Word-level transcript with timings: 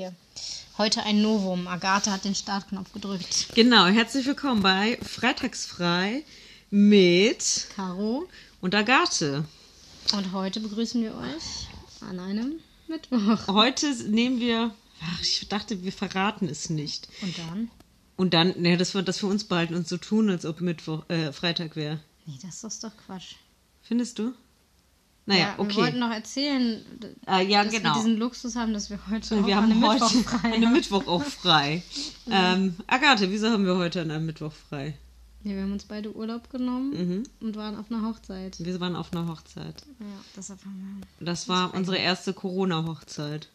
Hier. 0.00 0.14
Heute 0.78 1.02
ein 1.02 1.20
Novum. 1.20 1.68
Agathe 1.68 2.10
hat 2.10 2.24
den 2.24 2.34
Startknopf 2.34 2.90
gedrückt. 2.94 3.48
Genau, 3.54 3.84
herzlich 3.84 4.24
willkommen 4.24 4.62
bei 4.62 4.96
Freitagsfrei 5.02 6.24
mit 6.70 7.66
Caro. 7.76 8.26
und 8.62 8.74
Agathe. 8.74 9.44
Und 10.14 10.32
heute 10.32 10.60
begrüßen 10.60 11.02
wir 11.02 11.14
euch 11.14 11.68
an 12.00 12.18
einem 12.18 12.60
Mittwoch. 12.88 13.46
Heute 13.48 13.92
nehmen 14.08 14.40
wir, 14.40 14.74
ach, 15.02 15.20
ich 15.20 15.46
dachte, 15.50 15.84
wir 15.84 15.92
verraten 15.92 16.48
es 16.48 16.70
nicht. 16.70 17.06
Und 17.20 17.36
dann? 17.36 17.70
Und 18.16 18.32
dann, 18.32 18.58
ne, 18.58 18.78
dass 18.78 18.94
wir 18.94 19.02
das 19.02 19.18
für 19.18 19.26
uns 19.26 19.44
behalten 19.44 19.74
und 19.74 19.86
so 19.86 19.98
tun, 19.98 20.30
als 20.30 20.46
ob 20.46 20.62
Mittwoch, 20.62 21.06
äh, 21.10 21.30
Freitag 21.30 21.76
wäre. 21.76 22.00
Nee, 22.24 22.38
das 22.40 22.64
ist 22.64 22.82
doch 22.82 22.96
Quatsch. 23.04 23.34
Findest 23.82 24.18
du? 24.18 24.32
Naja, 25.26 25.54
Wir 25.56 25.64
okay. 25.64 25.76
wollten 25.76 25.98
noch 26.00 26.10
erzählen, 26.10 26.84
Ah, 27.26 27.40
ja, 27.40 27.62
dass 27.62 27.72
genau. 27.72 27.90
wir 27.94 28.02
diesen 28.02 28.16
Luxus 28.16 28.56
haben, 28.56 28.72
dass 28.72 28.90
wir 28.90 28.98
heute 29.10 29.36
auch 29.40 29.46
wir 29.46 29.56
an 29.56 29.62
haben 29.64 29.72
einem 29.72 29.86
heute 29.86 30.04
Mittwoch 30.16 30.30
frei 30.38 30.52
einen 30.52 30.66
haben. 30.66 30.72
Mittwoch 30.72 31.06
auch 31.06 31.22
frei. 31.24 31.82
ähm, 32.30 32.74
Agathe, 32.86 33.30
wieso 33.30 33.48
haben 33.50 33.64
wir 33.64 33.76
heute 33.76 34.00
an 34.02 34.10
einem 34.10 34.26
Mittwoch 34.26 34.52
frei? 34.52 34.94
Ja, 35.44 35.54
wir 35.54 35.62
haben 35.62 35.72
uns 35.72 35.84
beide 35.84 36.14
Urlaub 36.14 36.50
genommen 36.50 36.90
Mhm. 36.90 37.22
und 37.40 37.56
waren 37.56 37.76
auf 37.76 37.90
einer 37.90 38.06
Hochzeit. 38.06 38.56
Wir 38.58 38.78
waren 38.80 38.96
auf 38.96 39.12
einer 39.12 39.26
Hochzeit. 39.28 39.84
Ja, 40.00 40.06
deshalb 40.36 40.64
haben 40.64 41.00
wir... 41.18 41.24
Das 41.24 41.48
war 41.48 41.72
unsere 41.74 41.96
erste 41.98 42.32
Corona-Hochzeit. 42.34 43.48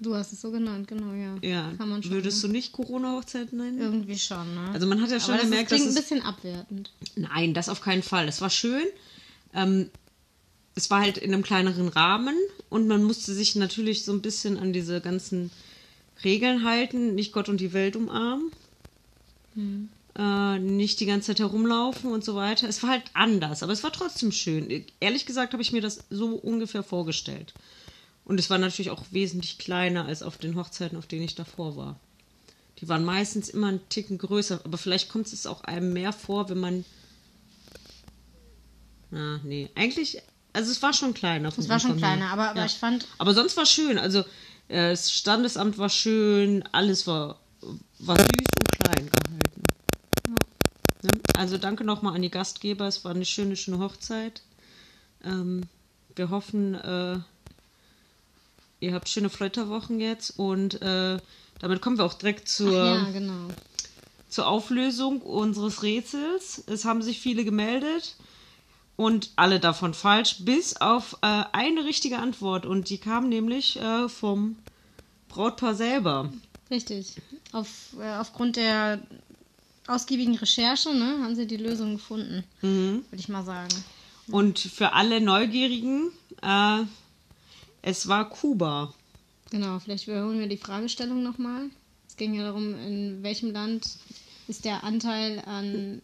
Du 0.00 0.14
hast 0.16 0.32
es 0.32 0.40
so 0.40 0.50
genannt, 0.50 0.88
genau, 0.88 1.12
ja. 1.12 1.36
Ja. 1.42 1.72
Kann 1.78 1.88
man 1.88 2.02
schon. 2.02 2.10
Würdest 2.12 2.42
du 2.42 2.48
nicht 2.48 2.72
Corona-Hochzeit 2.72 3.52
nennen? 3.52 3.80
Irgendwie 3.80 4.18
schon, 4.18 4.52
ne? 4.54 4.70
Also 4.72 4.86
man 4.88 5.00
hat 5.00 5.10
ja 5.10 5.20
schon 5.20 5.34
Aber 5.34 5.42
das 5.42 5.50
gemerkt, 5.50 5.70
ist, 5.70 5.76
klingt 5.78 5.88
dass 5.90 5.96
ein 5.96 6.02
es 6.02 6.08
bisschen 6.10 6.26
abwertend. 6.26 6.90
Nein, 7.16 7.54
das 7.54 7.68
auf 7.68 7.80
keinen 7.80 8.02
Fall. 8.02 8.26
Es 8.28 8.40
war 8.40 8.50
schön. 8.50 8.84
Ähm, 9.54 9.90
es 10.74 10.90
war 10.90 11.00
halt 11.00 11.18
in 11.18 11.32
einem 11.32 11.42
kleineren 11.42 11.88
Rahmen 11.88 12.36
und 12.70 12.86
man 12.86 13.04
musste 13.04 13.34
sich 13.34 13.56
natürlich 13.56 14.04
so 14.04 14.12
ein 14.12 14.22
bisschen 14.22 14.58
an 14.58 14.72
diese 14.72 15.00
ganzen 15.00 15.50
Regeln 16.24 16.64
halten. 16.64 17.14
Nicht 17.14 17.32
Gott 17.32 17.48
und 17.48 17.60
die 17.60 17.72
Welt 17.72 17.96
umarmen. 17.96 18.50
Äh, 20.18 20.58
nicht 20.58 21.00
die 21.00 21.06
ganze 21.06 21.28
Zeit 21.28 21.40
herumlaufen 21.40 22.10
und 22.10 22.24
so 22.24 22.34
weiter. 22.34 22.68
Es 22.68 22.82
war 22.82 22.90
halt 22.90 23.04
anders, 23.14 23.62
aber 23.62 23.72
es 23.72 23.82
war 23.82 23.92
trotzdem 23.92 24.32
schön. 24.32 24.84
Ehrlich 25.00 25.26
gesagt 25.26 25.52
habe 25.52 25.62
ich 25.62 25.72
mir 25.72 25.82
das 25.82 26.04
so 26.10 26.34
ungefähr 26.34 26.82
vorgestellt. 26.82 27.52
Und 28.24 28.38
es 28.38 28.50
war 28.50 28.58
natürlich 28.58 28.90
auch 28.90 29.02
wesentlich 29.10 29.58
kleiner 29.58 30.06
als 30.06 30.22
auf 30.22 30.38
den 30.38 30.56
Hochzeiten, 30.56 30.96
auf 30.96 31.06
denen 31.06 31.24
ich 31.24 31.34
davor 31.34 31.76
war. 31.76 31.98
Die 32.78 32.88
waren 32.88 33.04
meistens 33.04 33.48
immer 33.48 33.68
einen 33.68 33.88
Ticken 33.88 34.18
größer, 34.18 34.60
aber 34.64 34.78
vielleicht 34.78 35.08
kommt 35.08 35.32
es 35.32 35.46
auch 35.46 35.62
einem 35.62 35.92
mehr 35.92 36.12
vor, 36.12 36.48
wenn 36.48 36.58
man. 36.58 36.84
Ah, 39.12 39.38
nee. 39.44 39.70
Eigentlich, 39.74 40.22
also 40.52 40.70
es 40.70 40.82
war 40.82 40.92
schon 40.92 41.14
kleiner. 41.14 41.48
Es 41.56 41.68
war 41.68 41.80
schon 41.80 41.96
kleiner, 41.96 42.30
aber, 42.30 42.50
aber 42.50 42.60
Ja. 42.60 42.66
ich 42.66 42.74
fand, 42.74 43.06
Aber 43.18 43.34
sonst 43.34 43.56
war 43.56 43.66
schön. 43.66 43.98
Also 43.98 44.20
äh, 44.68 44.90
das 44.90 45.10
Standesamt 45.12 45.78
war 45.78 45.88
schön, 45.88 46.62
alles 46.72 47.06
war, 47.06 47.38
war 47.98 48.16
süß 48.16 48.26
und 48.60 48.68
klein 48.78 49.10
gehalten. 49.10 49.62
Ne? 51.02 51.10
Also 51.36 51.58
danke 51.58 51.84
nochmal 51.84 52.14
an 52.14 52.22
die 52.22 52.30
Gastgeber. 52.30 52.86
Es 52.86 53.04
war 53.04 53.12
eine 53.12 53.24
schöne, 53.24 53.56
schöne 53.56 53.78
Hochzeit. 53.78 54.42
Ähm, 55.24 55.62
wir 56.16 56.30
hoffen, 56.30 56.74
äh, 56.74 57.18
ihr 58.80 58.92
habt 58.94 59.08
schöne 59.08 59.30
Flitterwochen 59.30 60.00
jetzt 60.00 60.38
und 60.38 60.82
äh, 60.82 61.18
damit 61.60 61.80
kommen 61.80 61.96
wir 61.96 62.04
auch 62.04 62.14
direkt 62.14 62.48
zur, 62.48 62.72
ja, 62.72 63.04
genau. 63.10 63.48
zur 64.28 64.46
Auflösung 64.48 65.22
unseres 65.22 65.82
Rätsels. 65.82 66.62
Es 66.66 66.84
haben 66.84 67.00
sich 67.02 67.20
viele 67.20 67.44
gemeldet 67.44 68.16
und 69.02 69.30
alle 69.36 69.58
davon 69.58 69.94
falsch, 69.94 70.36
bis 70.44 70.76
auf 70.76 71.16
äh, 71.22 71.44
eine 71.52 71.84
richtige 71.84 72.18
Antwort. 72.18 72.66
Und 72.66 72.88
die 72.88 72.98
kam 72.98 73.28
nämlich 73.28 73.78
äh, 73.80 74.08
vom 74.08 74.56
Brautpaar 75.28 75.74
selber. 75.74 76.32
Richtig. 76.70 77.16
Auf, 77.52 77.68
äh, 77.98 78.14
aufgrund 78.14 78.56
der 78.56 79.00
ausgiebigen 79.88 80.36
Recherche 80.36 80.94
ne, 80.94 81.18
haben 81.22 81.34
sie 81.34 81.46
die 81.46 81.56
Lösung 81.56 81.94
gefunden, 81.94 82.44
Mhm. 82.62 83.04
würde 83.10 83.20
ich 83.20 83.28
mal 83.28 83.44
sagen. 83.44 83.74
Und 84.30 84.58
für 84.60 84.92
alle 84.92 85.20
Neugierigen, 85.20 86.12
äh, 86.40 86.84
es 87.82 88.06
war 88.06 88.28
Kuba. 88.30 88.94
Genau, 89.50 89.80
vielleicht 89.80 90.06
wiederholen 90.06 90.38
wir 90.38 90.46
die 90.48 90.56
Fragestellung 90.56 91.22
nochmal. 91.22 91.70
Es 92.08 92.16
ging 92.16 92.34
ja 92.34 92.44
darum, 92.44 92.74
in 92.78 93.22
welchem 93.22 93.50
Land 93.50 93.84
ist 94.46 94.64
der 94.64 94.84
Anteil 94.84 95.42
an. 95.44 96.00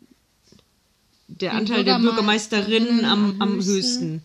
Der 1.28 1.54
Anteil 1.54 1.84
der 1.84 1.98
Bürgermeisterinnen 1.98 3.04
am, 3.04 3.40
am 3.40 3.54
höchsten. 3.62 4.22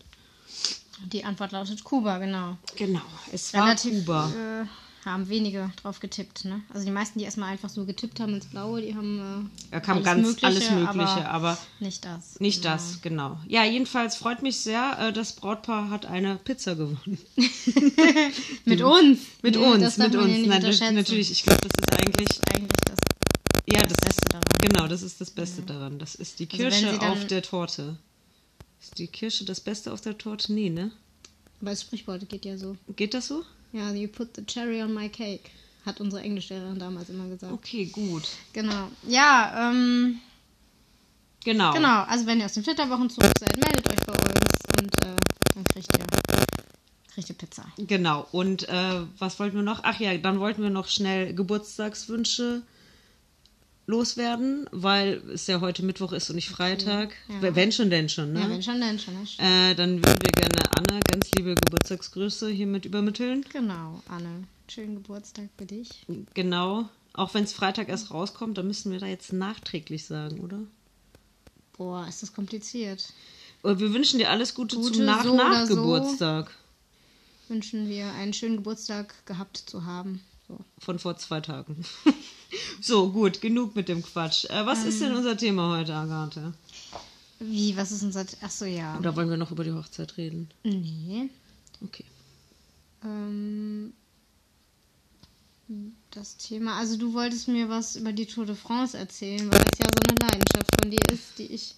Die 1.12 1.24
Antwort 1.24 1.52
lautet 1.52 1.84
Kuba, 1.84 2.18
genau. 2.18 2.56
Genau, 2.76 3.02
es 3.30 3.52
war 3.52 3.64
Relativ 3.66 4.00
Kuba. 4.06 4.30
Äh, 4.30 4.66
haben 5.04 5.28
wenige 5.28 5.70
drauf 5.82 6.00
getippt, 6.00 6.46
ne? 6.46 6.62
Also 6.72 6.86
die 6.86 6.90
meisten, 6.90 7.18
die 7.18 7.26
erstmal 7.26 7.52
einfach 7.52 7.68
so 7.68 7.84
getippt 7.84 8.20
haben 8.20 8.34
ins 8.34 8.46
Blaue, 8.46 8.80
die 8.80 8.94
haben. 8.94 9.50
Äh, 9.52 9.70
Da 9.72 9.80
kam 9.80 9.96
alles 9.98 10.04
ganz 10.06 10.26
Mögliche, 10.26 10.46
alles 10.46 10.70
Mögliche, 10.70 11.28
aber 11.28 11.48
aber 11.50 11.58
nicht 11.80 12.04
das. 12.06 12.40
Nicht 12.40 12.62
Genau. 12.62 12.74
das, 12.74 13.02
genau. 13.02 13.38
Ja, 13.46 13.64
jedenfalls 13.64 14.16
freut 14.16 14.42
mich 14.42 14.60
sehr, 14.60 14.96
äh, 14.98 15.12
das 15.12 15.34
Brautpaar 15.34 15.90
hat 15.90 16.06
eine 16.06 16.36
Pizza 16.36 16.74
gewonnen. 16.74 17.18
Mit 18.64 18.80
uns. 18.80 19.18
Mit 19.42 19.56
Nee, 19.56 19.62
uns, 19.62 19.98
mit 19.98 20.14
ja 20.14 20.20
uns. 20.20 20.80
Nein, 20.80 20.94
natürlich, 20.94 21.30
ich 21.30 21.42
glaube, 21.42 21.60
das 21.68 21.72
ist 21.78 22.00
eigentlich, 22.00 22.28
Das 22.28 22.36
ist 22.38 22.54
eigentlich 22.54 22.80
das 22.86 22.98
ja, 23.66 23.82
das 23.82 24.16
daran. 24.30 24.33
Genau, 24.66 24.86
das 24.88 25.02
ist 25.02 25.20
das 25.20 25.30
Beste 25.30 25.62
daran. 25.62 25.98
Das 25.98 26.14
ist 26.14 26.38
die 26.38 26.44
Also 26.50 26.56
Kirsche 26.56 26.86
dann- 26.98 27.00
auf 27.00 27.26
der 27.26 27.42
Torte. 27.42 27.96
Ist 28.80 28.98
die 28.98 29.06
Kirsche 29.08 29.44
das 29.44 29.60
Beste 29.60 29.92
auf 29.92 30.00
der 30.00 30.16
Torte? 30.16 30.52
Nee, 30.52 30.70
ne? 30.70 30.90
Aber 31.60 31.70
das 31.70 31.82
Sprichwort 31.82 32.28
geht 32.28 32.44
ja 32.44 32.56
so. 32.56 32.76
Geht 32.96 33.14
das 33.14 33.26
so? 33.28 33.44
Ja, 33.72 33.92
you 33.92 34.08
put 34.08 34.36
the 34.36 34.44
cherry 34.44 34.82
on 34.82 34.94
my 34.94 35.08
cake. 35.08 35.50
Hat 35.84 36.00
unsere 36.00 36.22
Englischlehrerin 36.22 36.78
damals 36.78 37.10
immer 37.10 37.28
gesagt. 37.28 37.52
Okay, 37.52 37.86
gut. 37.86 38.26
Genau. 38.54 38.88
Ja, 39.06 39.70
ähm, 39.70 40.18
Genau. 41.44 41.72
genau. 41.74 42.04
Also 42.04 42.26
wenn 42.26 42.38
ihr 42.40 42.46
aus 42.46 42.54
den 42.54 42.64
Flitterwochen 42.64 43.10
zurück 43.10 43.32
seid, 43.38 43.54
meldet 43.56 43.86
euch 43.90 44.06
bei 44.06 44.12
uns 44.14 44.80
und 44.80 45.04
äh, 45.04 45.16
dann 45.54 45.64
kriegt 45.64 45.88
ihr, 45.98 46.06
kriegt 47.12 47.28
ihr 47.28 47.34
Pizza. 47.36 47.66
Genau. 47.76 48.26
Und 48.32 48.66
äh, 48.68 49.00
was 49.18 49.38
wollten 49.38 49.56
wir 49.56 49.62
noch? 49.62 49.80
Ach 49.82 50.00
ja, 50.00 50.16
dann 50.16 50.40
wollten 50.40 50.62
wir 50.62 50.70
noch 50.70 50.88
schnell 50.88 51.34
Geburtstagswünsche 51.34 52.62
loswerden, 53.86 54.66
weil 54.72 55.22
es 55.32 55.46
ja 55.46 55.60
heute 55.60 55.84
Mittwoch 55.84 56.12
ist 56.12 56.30
und 56.30 56.36
nicht 56.36 56.48
Freitag. 56.48 57.14
Ja. 57.28 57.54
Wenn 57.54 57.72
schon, 57.72 57.90
denn 57.90 58.08
schon, 58.08 58.32
ne? 58.32 58.40
Ja, 58.40 58.48
wenn 58.48 58.62
schon, 58.62 58.80
dann 58.80 58.98
schon. 58.98 59.14
Äh, 59.38 59.74
dann 59.74 59.96
würden 59.96 60.18
wir 60.22 60.32
gerne 60.32 60.76
Anne 60.76 61.00
ganz 61.10 61.30
liebe 61.36 61.54
Geburtstagsgrüße 61.54 62.48
hiermit 62.50 62.84
übermitteln. 62.84 63.44
Genau, 63.52 64.02
Anne. 64.08 64.44
Schönen 64.68 64.94
Geburtstag 64.94 65.48
für 65.58 65.66
dich. 65.66 65.90
Genau. 66.32 66.88
Auch 67.12 67.34
wenn 67.34 67.44
es 67.44 67.52
Freitag 67.52 67.88
erst 67.88 68.10
rauskommt, 68.10 68.58
dann 68.58 68.66
müssten 68.66 68.90
wir 68.90 68.98
da 68.98 69.06
jetzt 69.06 69.32
nachträglich 69.32 70.04
sagen, 70.04 70.40
oder? 70.40 70.60
Boah, 71.76 72.06
ist 72.08 72.22
das 72.22 72.32
kompliziert. 72.32 73.12
Aber 73.62 73.78
Wir 73.78 73.92
wünschen 73.92 74.18
dir 74.18 74.30
alles 74.30 74.54
Gute, 74.54 74.76
Gute, 74.76 74.92
zum 74.92 75.06
so 75.06 75.12
oder 75.12 75.22
so. 75.22 75.36
Nach-Nach-Geburtstag 75.36 76.50
Wünschen 77.48 77.88
wir 77.90 78.10
einen 78.12 78.32
schönen 78.32 78.56
Geburtstag 78.56 79.14
gehabt 79.26 79.58
zu 79.58 79.84
haben. 79.84 80.20
So. 80.48 80.58
von 80.78 80.98
vor 80.98 81.16
zwei 81.16 81.40
Tagen. 81.40 81.84
so, 82.80 83.10
gut, 83.10 83.40
genug 83.40 83.74
mit 83.74 83.88
dem 83.88 84.02
Quatsch. 84.02 84.44
Äh, 84.46 84.66
was 84.66 84.84
ist 84.84 85.00
Ähm. 85.00 85.08
denn 85.08 85.16
unser 85.16 85.36
Thema 85.36 85.78
heute, 85.78 85.94
Agathe? 85.94 86.52
Wie, 87.40 87.76
was 87.76 87.92
ist 87.92 88.02
unser... 88.02 88.26
Achso, 88.42 88.64
ja. 88.64 88.98
Oder 88.98 89.16
wollen 89.16 89.30
wir 89.30 89.36
noch 89.36 89.50
über 89.50 89.64
die 89.64 89.72
Hochzeit 89.72 90.16
reden? 90.16 90.50
Nee. 90.62 91.30
Okay. 91.82 92.04
Ähm, 93.02 93.92
das 96.10 96.36
Thema, 96.36 96.76
also 96.78 96.96
du 96.96 97.12
wolltest 97.14 97.48
mir 97.48 97.68
was 97.68 97.96
über 97.96 98.12
die 98.12 98.26
Tour 98.26 98.46
de 98.46 98.54
France 98.54 98.96
erzählen, 98.96 99.50
weil 99.50 99.64
das 99.64 99.78
ja 99.78 99.86
so 99.92 100.00
eine 100.08 100.18
Leidenschaft 100.20 100.80
von 100.80 100.90
dir 100.90 101.02
ist, 101.12 101.38
die 101.38 101.46
ich 101.46 101.74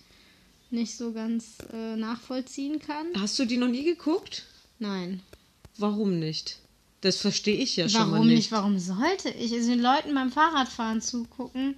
nicht 0.70 0.96
so 0.96 1.12
ganz 1.12 1.58
äh, 1.72 1.96
nachvollziehen 1.96 2.80
kann. 2.80 3.06
Hast 3.16 3.38
du 3.38 3.44
die 3.44 3.56
noch 3.56 3.68
nie 3.68 3.84
geguckt? 3.84 4.44
Nein. 4.78 5.22
Warum 5.78 6.18
nicht? 6.18 6.58
Das 7.00 7.18
verstehe 7.18 7.56
ich 7.56 7.76
ja 7.76 7.88
schon 7.88 8.00
mal 8.08 8.12
Warum 8.12 8.26
nicht. 8.26 8.36
nicht? 8.36 8.52
Warum 8.52 8.78
sollte 8.78 9.28
ich? 9.30 9.52
Also 9.52 9.70
den 9.70 9.80
Leuten 9.80 10.14
beim 10.14 10.32
Fahrradfahren 10.32 11.00
zugucken. 11.00 11.76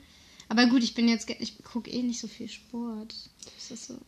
Aber 0.49 0.67
gut, 0.67 0.82
ich 0.82 0.94
bin 0.94 1.09
jetzt, 1.09 1.29
ich 1.29 1.62
gucke 1.62 1.91
eh 1.91 2.03
nicht 2.03 2.20
so 2.20 2.29
viel 2.29 2.49
Sport. 2.49 3.15
Das 3.56 3.70
ist 3.70 3.87
so. 3.88 3.99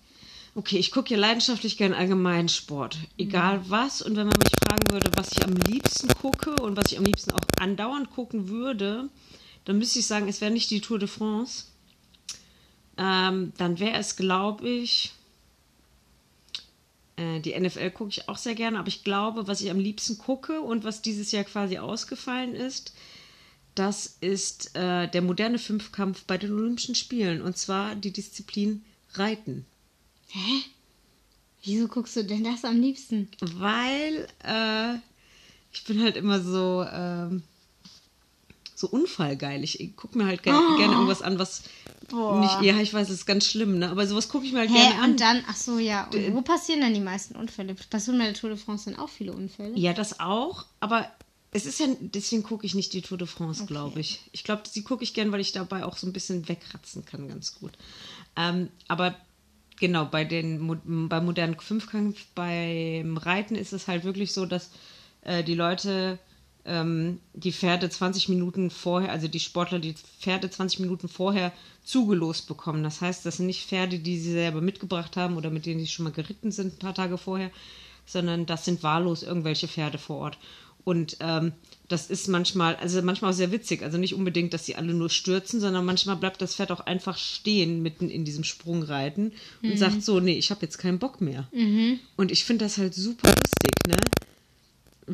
Okay, 0.54 0.78
ich 0.78 0.90
gucke 0.90 1.10
ja 1.14 1.20
leidenschaftlich 1.20 1.76
gern 1.76 1.92
allgemein 1.92 2.48
Sport. 2.48 2.98
Egal 3.18 3.62
was. 3.68 4.02
Und 4.02 4.16
wenn 4.16 4.26
man 4.26 4.38
mich 4.38 4.52
fragen 4.66 4.90
würde, 4.90 5.10
was 5.16 5.32
ich 5.32 5.44
am 5.44 5.54
liebsten 5.54 6.08
gucke 6.20 6.54
und 6.62 6.76
was 6.76 6.90
ich 6.90 6.98
am 6.98 7.04
liebsten 7.04 7.32
auch 7.32 7.40
andauernd 7.60 8.10
gucken 8.10 8.48
würde, 8.48 9.08
dann 9.64 9.78
müsste 9.78 10.00
ich 10.00 10.06
sagen, 10.06 10.28
es 10.28 10.40
wäre 10.40 10.50
nicht 10.50 10.70
die 10.70 10.80
Tour 10.80 10.98
de 10.98 11.08
France. 11.08 11.66
Ähm, 12.96 13.52
dann 13.58 13.78
wäre 13.78 13.98
es, 13.98 14.16
glaube 14.16 14.68
ich, 14.68 15.12
die 17.40 17.58
NFL 17.58 17.90
gucke 17.90 18.10
ich 18.10 18.28
auch 18.28 18.38
sehr 18.38 18.54
gerne, 18.54 18.78
aber 18.78 18.88
ich 18.88 19.04
glaube, 19.04 19.46
was 19.46 19.60
ich 19.60 19.70
am 19.70 19.78
liebsten 19.78 20.18
gucke 20.18 20.60
und 20.60 20.84
was 20.84 21.02
dieses 21.02 21.32
Jahr 21.32 21.44
quasi 21.44 21.78
ausgefallen 21.78 22.54
ist, 22.54 22.92
das 23.74 24.18
ist 24.20 24.76
äh, 24.76 25.08
der 25.08 25.22
moderne 25.22 25.58
Fünfkampf 25.58 26.24
bei 26.24 26.38
den 26.38 26.52
Olympischen 26.52 26.94
Spielen. 26.94 27.40
Und 27.40 27.56
zwar 27.56 27.94
die 27.94 28.12
Disziplin 28.12 28.84
Reiten. 29.14 29.64
Hä? 30.28 30.62
Wieso 31.62 31.88
guckst 31.88 32.16
du 32.16 32.24
denn 32.24 32.44
das 32.44 32.64
am 32.64 32.80
liebsten? 32.80 33.28
Weil 33.40 34.28
äh, 34.44 34.96
ich 35.72 35.84
bin 35.84 36.02
halt 36.02 36.16
immer 36.16 36.40
so, 36.40 36.84
ähm, 36.90 37.42
so 38.80 38.88
unfallgeil. 38.88 39.62
Ich 39.62 39.94
gucke 39.96 40.18
mir 40.18 40.26
halt 40.26 40.42
gerne, 40.42 40.60
Oh. 40.72 40.76
gerne 40.76 40.94
irgendwas 40.94 41.22
an, 41.22 41.38
was 41.38 41.62
Boah. 42.08 42.40
nicht, 42.40 42.62
ja, 42.62 42.80
ich 42.80 42.92
weiß, 42.92 43.08
das 43.08 43.18
ist 43.18 43.26
ganz 43.26 43.46
schlimm, 43.46 43.78
ne? 43.78 43.90
Aber 43.90 44.06
sowas 44.06 44.28
gucke 44.28 44.46
ich 44.46 44.52
mir 44.52 44.60
halt 44.60 44.70
Hä, 44.70 44.74
gerne 44.74 45.02
an. 45.02 45.10
und 45.12 45.20
dann, 45.20 45.44
ach 45.48 45.56
so, 45.56 45.78
ja. 45.78 46.08
Und 46.12 46.34
wo 46.34 46.40
passieren 46.42 46.80
dann 46.80 46.94
die 46.94 47.00
meisten 47.00 47.36
Unfälle? 47.36 47.74
Passieren 47.90 48.18
bei 48.18 48.24
der 48.26 48.34
Tour 48.34 48.50
de 48.50 48.58
France 48.58 48.90
dann 48.90 48.98
auch 48.98 49.08
viele 49.08 49.32
Unfälle? 49.32 49.76
Ja, 49.78 49.92
das 49.92 50.18
auch, 50.18 50.64
aber 50.80 51.06
es 51.52 51.66
ist 51.66 51.78
ja, 51.80 51.86
deswegen 52.00 52.42
gucke 52.42 52.64
ich 52.64 52.74
nicht 52.74 52.92
die 52.92 53.02
Tour 53.02 53.18
de 53.18 53.26
France, 53.26 53.66
glaube 53.66 54.00
ich. 54.00 54.20
Ich 54.32 54.44
glaube, 54.44 54.62
die 54.74 54.82
gucke 54.82 55.04
ich 55.04 55.14
gern, 55.14 55.30
weil 55.32 55.40
ich 55.40 55.52
dabei 55.52 55.84
auch 55.84 55.96
so 55.96 56.06
ein 56.06 56.12
bisschen 56.12 56.48
wegratzen 56.48 57.04
kann, 57.04 57.28
ganz 57.28 57.54
gut. 57.56 57.72
Ähm, 58.36 58.68
aber 58.88 59.14
genau, 59.78 60.04
bei 60.06 60.24
den 60.24 61.08
beim 61.08 61.24
modernen 61.24 61.58
Fünfkampf, 61.58 62.24
beim 62.34 63.16
Reiten 63.16 63.56
ist 63.56 63.72
es 63.72 63.88
halt 63.88 64.04
wirklich 64.04 64.32
so, 64.32 64.46
dass 64.46 64.70
äh, 65.22 65.42
die 65.44 65.54
Leute 65.56 66.18
ähm, 66.64 67.20
die 67.34 67.52
Pferde 67.52 67.88
20 67.88 68.28
Minuten 68.28 68.70
vorher, 68.70 69.12
also 69.12 69.28
die 69.28 69.40
Sportler 69.40 69.78
die 69.78 69.94
Pferde 70.20 70.50
20 70.50 70.80
Minuten 70.80 71.08
vorher 71.08 71.52
zugelost 71.84 72.46
bekommen. 72.46 72.82
Das 72.82 73.00
heißt, 73.00 73.24
das 73.24 73.38
sind 73.38 73.46
nicht 73.46 73.66
Pferde, 73.66 73.98
die 73.98 74.18
sie 74.18 74.32
selber 74.32 74.60
mitgebracht 74.60 75.16
haben 75.16 75.36
oder 75.36 75.50
mit 75.50 75.66
denen 75.66 75.80
sie 75.80 75.86
schon 75.86 76.04
mal 76.04 76.12
geritten 76.12 76.52
sind 76.52 76.74
ein 76.74 76.78
paar 76.78 76.94
Tage 76.94 77.18
vorher, 77.18 77.50
sondern 78.06 78.46
das 78.46 78.64
sind 78.64 78.82
wahllos 78.82 79.22
irgendwelche 79.22 79.68
Pferde 79.68 79.98
vor 79.98 80.18
Ort. 80.18 80.38
Und 80.84 81.18
ähm, 81.20 81.52
das 81.88 82.08
ist 82.08 82.28
manchmal, 82.28 82.76
also 82.76 83.02
manchmal 83.02 83.32
auch 83.32 83.36
sehr 83.36 83.52
witzig. 83.52 83.82
Also 83.82 83.98
nicht 83.98 84.14
unbedingt, 84.14 84.54
dass 84.54 84.64
sie 84.64 84.76
alle 84.76 84.94
nur 84.94 85.10
stürzen, 85.10 85.60
sondern 85.60 85.84
manchmal 85.84 86.16
bleibt 86.16 86.40
das 86.40 86.54
Pferd 86.54 86.70
auch 86.72 86.80
einfach 86.80 87.18
stehen 87.18 87.82
mitten 87.82 88.08
in 88.08 88.24
diesem 88.24 88.44
Sprungreiten 88.44 89.32
und 89.62 89.78
sagt 89.78 90.02
so, 90.02 90.20
nee, 90.20 90.38
ich 90.38 90.50
habe 90.50 90.62
jetzt 90.62 90.78
keinen 90.78 90.98
Bock 90.98 91.20
mehr. 91.20 91.48
Und 92.16 92.30
ich 92.30 92.44
finde 92.44 92.64
das 92.64 92.78
halt 92.78 92.94
super 92.94 93.28
lustig, 93.28 93.74
ne? 93.88 93.96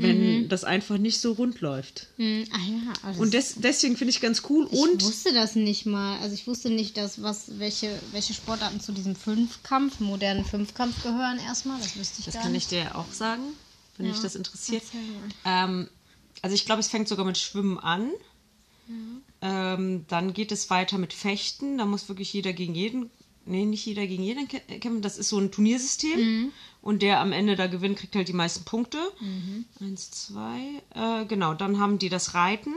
Wenn 0.02 0.48
das 0.48 0.64
einfach 0.64 0.98
nicht 0.98 1.20
so 1.20 1.32
rund 1.32 1.60
läuft. 1.60 2.08
Hm, 2.16 2.44
ah 2.52 2.58
ja, 2.58 2.92
also 3.02 3.22
Und 3.22 3.34
des, 3.34 3.54
deswegen 3.56 3.96
finde 3.96 4.10
ich 4.10 4.20
ganz 4.20 4.42
cool. 4.48 4.68
ich 4.70 4.78
Und 4.78 5.02
wusste 5.02 5.32
das 5.32 5.54
nicht 5.54 5.86
mal. 5.86 6.18
Also 6.20 6.34
ich 6.34 6.46
wusste 6.46 6.70
nicht, 6.70 6.96
dass 6.96 7.22
was, 7.22 7.58
welche, 7.58 7.98
welche 8.12 8.34
Sportarten 8.34 8.80
zu 8.80 8.92
diesem 8.92 9.16
Fünfkampf, 9.16 10.00
modernen 10.00 10.44
Fünfkampf 10.44 11.02
gehören 11.02 11.38
erstmal. 11.38 11.78
Das 11.80 11.96
wüsste 11.96 12.20
ich 12.20 12.24
das 12.26 12.34
gar 12.34 12.42
kann 12.44 12.52
nicht. 12.52 12.70
ich 12.72 12.78
dir 12.78 12.96
auch 12.96 13.10
sagen, 13.12 13.42
wenn 13.96 14.06
Ja, 14.06 14.12
dich 14.12 14.22
das 14.22 14.34
interessiert. 14.34 14.82
Ähm, 15.44 15.88
also 16.42 16.54
ich 16.54 16.64
glaube, 16.66 16.80
es 16.80 16.88
fängt 16.88 17.08
sogar 17.08 17.24
mit 17.24 17.38
Schwimmen 17.38 17.78
an. 17.78 18.10
Ähm, 19.42 20.04
dann 20.08 20.32
geht 20.32 20.52
es 20.52 20.70
weiter 20.70 20.98
mit 20.98 21.12
Fechten. 21.12 21.78
Da 21.78 21.84
muss 21.86 22.08
wirklich 22.08 22.32
jeder 22.32 22.52
gegen 22.52 22.74
jeden, 22.74 23.10
nee, 23.44 23.64
nicht 23.64 23.84
jeder 23.84 24.06
gegen 24.06 24.22
jeden 24.22 24.48
kä- 24.48 24.60
kämpfen. 24.78 25.02
Das 25.02 25.18
ist 25.18 25.28
so 25.28 25.38
ein 25.38 25.50
Turniersystem. 25.52 26.52
Und 26.86 27.02
der 27.02 27.18
am 27.18 27.32
Ende 27.32 27.56
da 27.56 27.66
gewinnt, 27.66 27.98
kriegt 27.98 28.14
halt 28.14 28.28
die 28.28 28.32
meisten 28.32 28.64
Punkte. 28.64 28.98
Eins, 29.80 30.08
zwei. 30.12 30.80
Äh, 30.94 31.26
genau, 31.26 31.52
dann 31.52 31.80
haben 31.80 31.98
die 31.98 32.08
das 32.08 32.34
Reiten. 32.34 32.74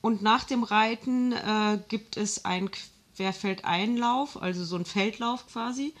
Und 0.00 0.22
nach 0.22 0.44
dem 0.44 0.62
Reiten 0.62 1.32
äh, 1.32 1.78
gibt 1.88 2.16
es 2.16 2.46
einen 2.46 2.70
Querfeldeinlauf, 3.16 4.40
also 4.40 4.64
so 4.64 4.76
ein 4.76 4.86
Feldlauf 4.86 5.46
quasi, 5.46 5.92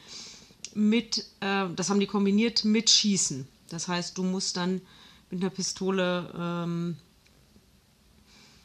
mit, 0.72 1.26
äh, 1.40 1.66
das 1.76 1.90
haben 1.90 2.00
die 2.00 2.06
kombiniert 2.06 2.64
mit 2.64 2.88
Schießen. 2.88 3.46
Das 3.68 3.88
heißt, 3.88 4.16
du 4.16 4.22
musst 4.22 4.56
dann 4.56 4.80
mit 5.30 5.42
einer 5.42 5.50
Pistole, 5.50 6.32
ähm, 6.34 6.96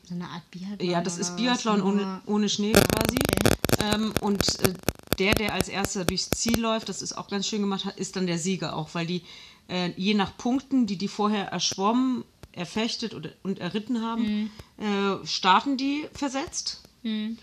So 0.07 0.15
eine 0.15 0.29
Art 0.29 0.49
Biathlon. 0.51 0.89
ja, 0.89 1.01
das 1.01 1.17
ist? 1.17 1.35
Biathlon 1.35 1.81
ohne, 1.81 2.21
ohne 2.27 2.47
Schnee 2.47 2.71
quasi. 2.71 3.17
Okay. 3.43 3.55
Ähm, 3.95 4.13
und 4.21 4.59
äh, 4.61 4.73
der, 5.19 5.33
der 5.35 5.53
als 5.53 5.67
erster 5.69 6.05
durchs 6.05 6.29
Ziel 6.31 6.59
läuft, 6.59 6.89
das 6.89 7.01
ist 7.01 7.13
auch 7.17 7.27
ganz 7.27 7.47
schön 7.47 7.61
gemacht, 7.61 7.85
ist 7.97 8.15
dann 8.15 8.27
der 8.27 8.37
Sieger 8.39 8.75
auch, 8.75 8.89
weil 8.93 9.05
die 9.05 9.21
äh, 9.69 9.91
je 9.95 10.13
nach 10.13 10.35
Punkten, 10.37 10.85
die 10.87 10.97
die 10.97 11.07
vorher 11.07 11.47
erschwommen, 11.47 12.23
erfechtet 12.51 13.13
oder, 13.13 13.31
und 13.41 13.59
erritten 13.59 14.01
haben, 14.01 14.51
äh, 14.77 15.25
starten 15.25 15.77
die 15.77 16.07
versetzt. 16.13 16.81
Hm. 17.01 17.37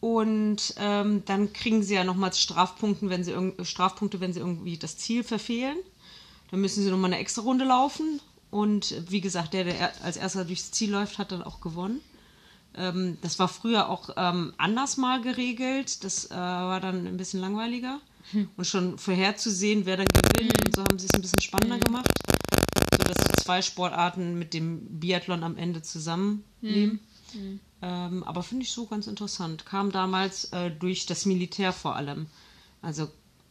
Und 0.00 0.74
ähm, 0.78 1.24
dann 1.24 1.52
kriegen 1.52 1.82
sie 1.82 1.94
ja 1.94 2.04
nochmals 2.04 2.40
Strafpunkte, 2.40 3.10
wenn 3.10 3.24
sie 3.24 3.34
Strafpunkte, 3.64 4.20
wenn 4.20 4.32
sie 4.32 4.38
irgendwie 4.38 4.78
das 4.78 4.96
Ziel 4.96 5.24
verfehlen. 5.24 5.76
Dann 6.50 6.60
müssen 6.60 6.84
sie 6.84 6.90
nochmal 6.90 7.12
eine 7.12 7.20
extra 7.20 7.42
Runde 7.42 7.64
laufen. 7.64 8.20
Und 8.50 8.94
wie 9.10 9.20
gesagt, 9.20 9.54
der, 9.54 9.64
der 9.64 9.78
er- 9.78 10.04
als 10.04 10.16
erster 10.16 10.44
durchs 10.44 10.70
Ziel 10.70 10.92
läuft, 10.92 11.18
hat 11.18 11.32
dann 11.32 11.42
auch 11.42 11.60
gewonnen. 11.60 12.00
Ähm, 12.78 13.18
das 13.22 13.38
war 13.38 13.48
früher 13.48 13.88
auch 13.88 14.10
ähm, 14.16 14.52
anders 14.56 14.96
mal 14.96 15.20
geregelt. 15.20 16.04
Das 16.04 16.30
äh, 16.30 16.34
war 16.34 16.80
dann 16.80 17.06
ein 17.06 17.16
bisschen 17.16 17.40
langweiliger. 17.40 18.00
Und 18.56 18.66
schon 18.66 18.98
vorherzusehen, 18.98 19.86
wer 19.86 19.96
dann 19.96 20.06
gewinnt. 20.06 20.66
Und 20.66 20.76
so 20.76 20.82
haben 20.82 20.98
sie 20.98 21.06
es 21.06 21.14
ein 21.14 21.22
bisschen 21.22 21.40
spannender 21.40 21.78
gemacht. 21.78 22.10
So 22.92 22.98
dass 22.98 23.16
die 23.16 23.42
zwei 23.42 23.62
Sportarten 23.62 24.38
mit 24.38 24.52
dem 24.52 25.00
Biathlon 25.00 25.42
am 25.42 25.56
Ende 25.56 25.80
zusammenleben. 25.82 27.00
Ähm, 27.80 28.24
aber 28.24 28.42
finde 28.42 28.64
ich 28.64 28.72
so 28.72 28.86
ganz 28.86 29.06
interessant. 29.06 29.64
Kam 29.64 29.92
damals 29.92 30.44
äh, 30.52 30.70
durch 30.70 31.06
das 31.06 31.24
Militär 31.26 31.72
vor 31.72 31.96
allem. 31.96 32.26
Also 32.82 33.08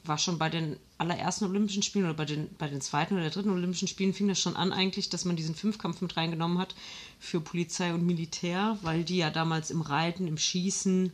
war 0.07 0.17
schon 0.17 0.37
bei 0.37 0.49
den 0.49 0.77
allerersten 0.97 1.45
Olympischen 1.45 1.83
Spielen 1.83 2.05
oder 2.05 2.13
bei 2.13 2.25
den, 2.25 2.49
bei 2.57 2.67
den 2.67 2.81
zweiten 2.81 3.15
oder 3.15 3.29
dritten 3.29 3.49
Olympischen 3.51 3.87
Spielen 3.87 4.13
fing 4.13 4.27
das 4.27 4.39
schon 4.39 4.55
an 4.55 4.71
eigentlich, 4.73 5.09
dass 5.09 5.25
man 5.25 5.35
diesen 5.35 5.55
Fünfkampf 5.55 6.01
mit 6.01 6.17
reingenommen 6.17 6.57
hat 6.57 6.75
für 7.19 7.39
Polizei 7.41 7.93
und 7.93 8.05
Militär, 8.05 8.77
weil 8.81 9.03
die 9.03 9.17
ja 9.17 9.29
damals 9.29 9.69
im 9.71 9.81
Reiten, 9.81 10.27
im 10.27 10.37
Schießen 10.37 11.11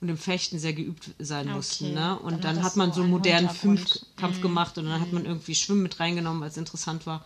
und 0.00 0.08
im 0.08 0.18
Fechten 0.18 0.58
sehr 0.58 0.72
geübt 0.72 1.10
sein 1.18 1.46
Okay, 1.46 1.56
mussten. 1.56 1.92
Ne? 1.94 2.16
dann 2.16 2.18
Und 2.18 2.44
dann 2.44 2.56
das 2.56 2.64
hat 2.64 2.76
man 2.76 2.92
so 2.92 3.02
einen 3.02 3.10
modernen. 3.10 3.48
Fünfkampf 3.48 4.40
gemacht 4.40 4.76
und 4.78 4.86
dann 4.86 5.00
hat 5.00 5.12
man 5.12 5.24
irgendwie 5.24 5.54
Schwimmen 5.54 5.82
mit 5.82 6.00
reingenommen, 6.00 6.40
weil 6.40 6.48
es 6.48 6.56
interessant 6.56 7.06
war. 7.06 7.24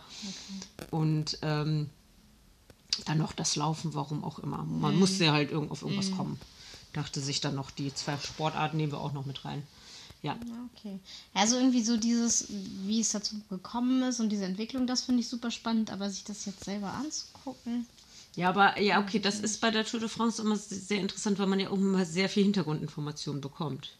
Und 0.91 1.39
ähm, 1.41 1.89
dann 3.05 3.17
noch 3.17 3.33
das 3.33 3.55
Laufen, 3.55 3.93
warum 3.93 4.23
auch 4.23 4.39
immer. 4.39 4.63
Man 4.63 4.93
Mhm. 4.93 4.99
musste 4.99 5.25
ja 5.25 5.31
halt 5.33 5.51
irgend 5.51 5.71
auf 5.71 5.81
irgendwas 5.81 6.11
kommen. 6.11 6.39
Dachte 6.93 7.19
sich 7.19 7.41
dann 7.41 7.55
noch, 7.55 7.69
die 7.71 7.93
zwei 7.93 8.17
Sportarten 8.17 8.77
nehmen 8.77 8.91
wir 8.91 8.99
auch 8.99 9.13
noch 9.13 9.25
mit 9.25 9.43
rein. 9.45 9.63
Ja. 10.23 10.37
Okay. 10.75 10.99
Also 11.33 11.57
irgendwie 11.57 11.83
so 11.83 11.97
dieses, 11.97 12.47
wie 12.49 12.99
es 12.99 13.11
dazu 13.11 13.35
gekommen 13.49 14.01
ist 14.03 14.19
und 14.19 14.29
diese 14.29 14.45
Entwicklung, 14.45 14.87
das 14.87 15.03
finde 15.03 15.21
ich 15.21 15.27
super 15.27 15.51
spannend, 15.51 15.91
aber 15.91 16.09
sich 16.09 16.23
das 16.23 16.45
jetzt 16.45 16.63
selber 16.63 16.91
anzugucken. 16.93 17.85
Ja, 18.35 18.49
aber 18.49 18.79
ja, 18.79 18.99
okay, 18.99 19.19
das 19.19 19.39
ist 19.39 19.61
bei 19.61 19.71
der 19.71 19.85
Tour 19.85 19.99
de 19.99 20.09
France 20.09 20.41
immer 20.41 20.57
sehr 20.57 20.99
interessant, 20.99 21.39
weil 21.39 21.47
man 21.47 21.59
ja 21.59 21.69
auch 21.69 21.77
immer 21.77 22.05
sehr 22.05 22.29
viel 22.29 22.43
Hintergrundinformationen 22.43 23.41
bekommt. 23.41 23.97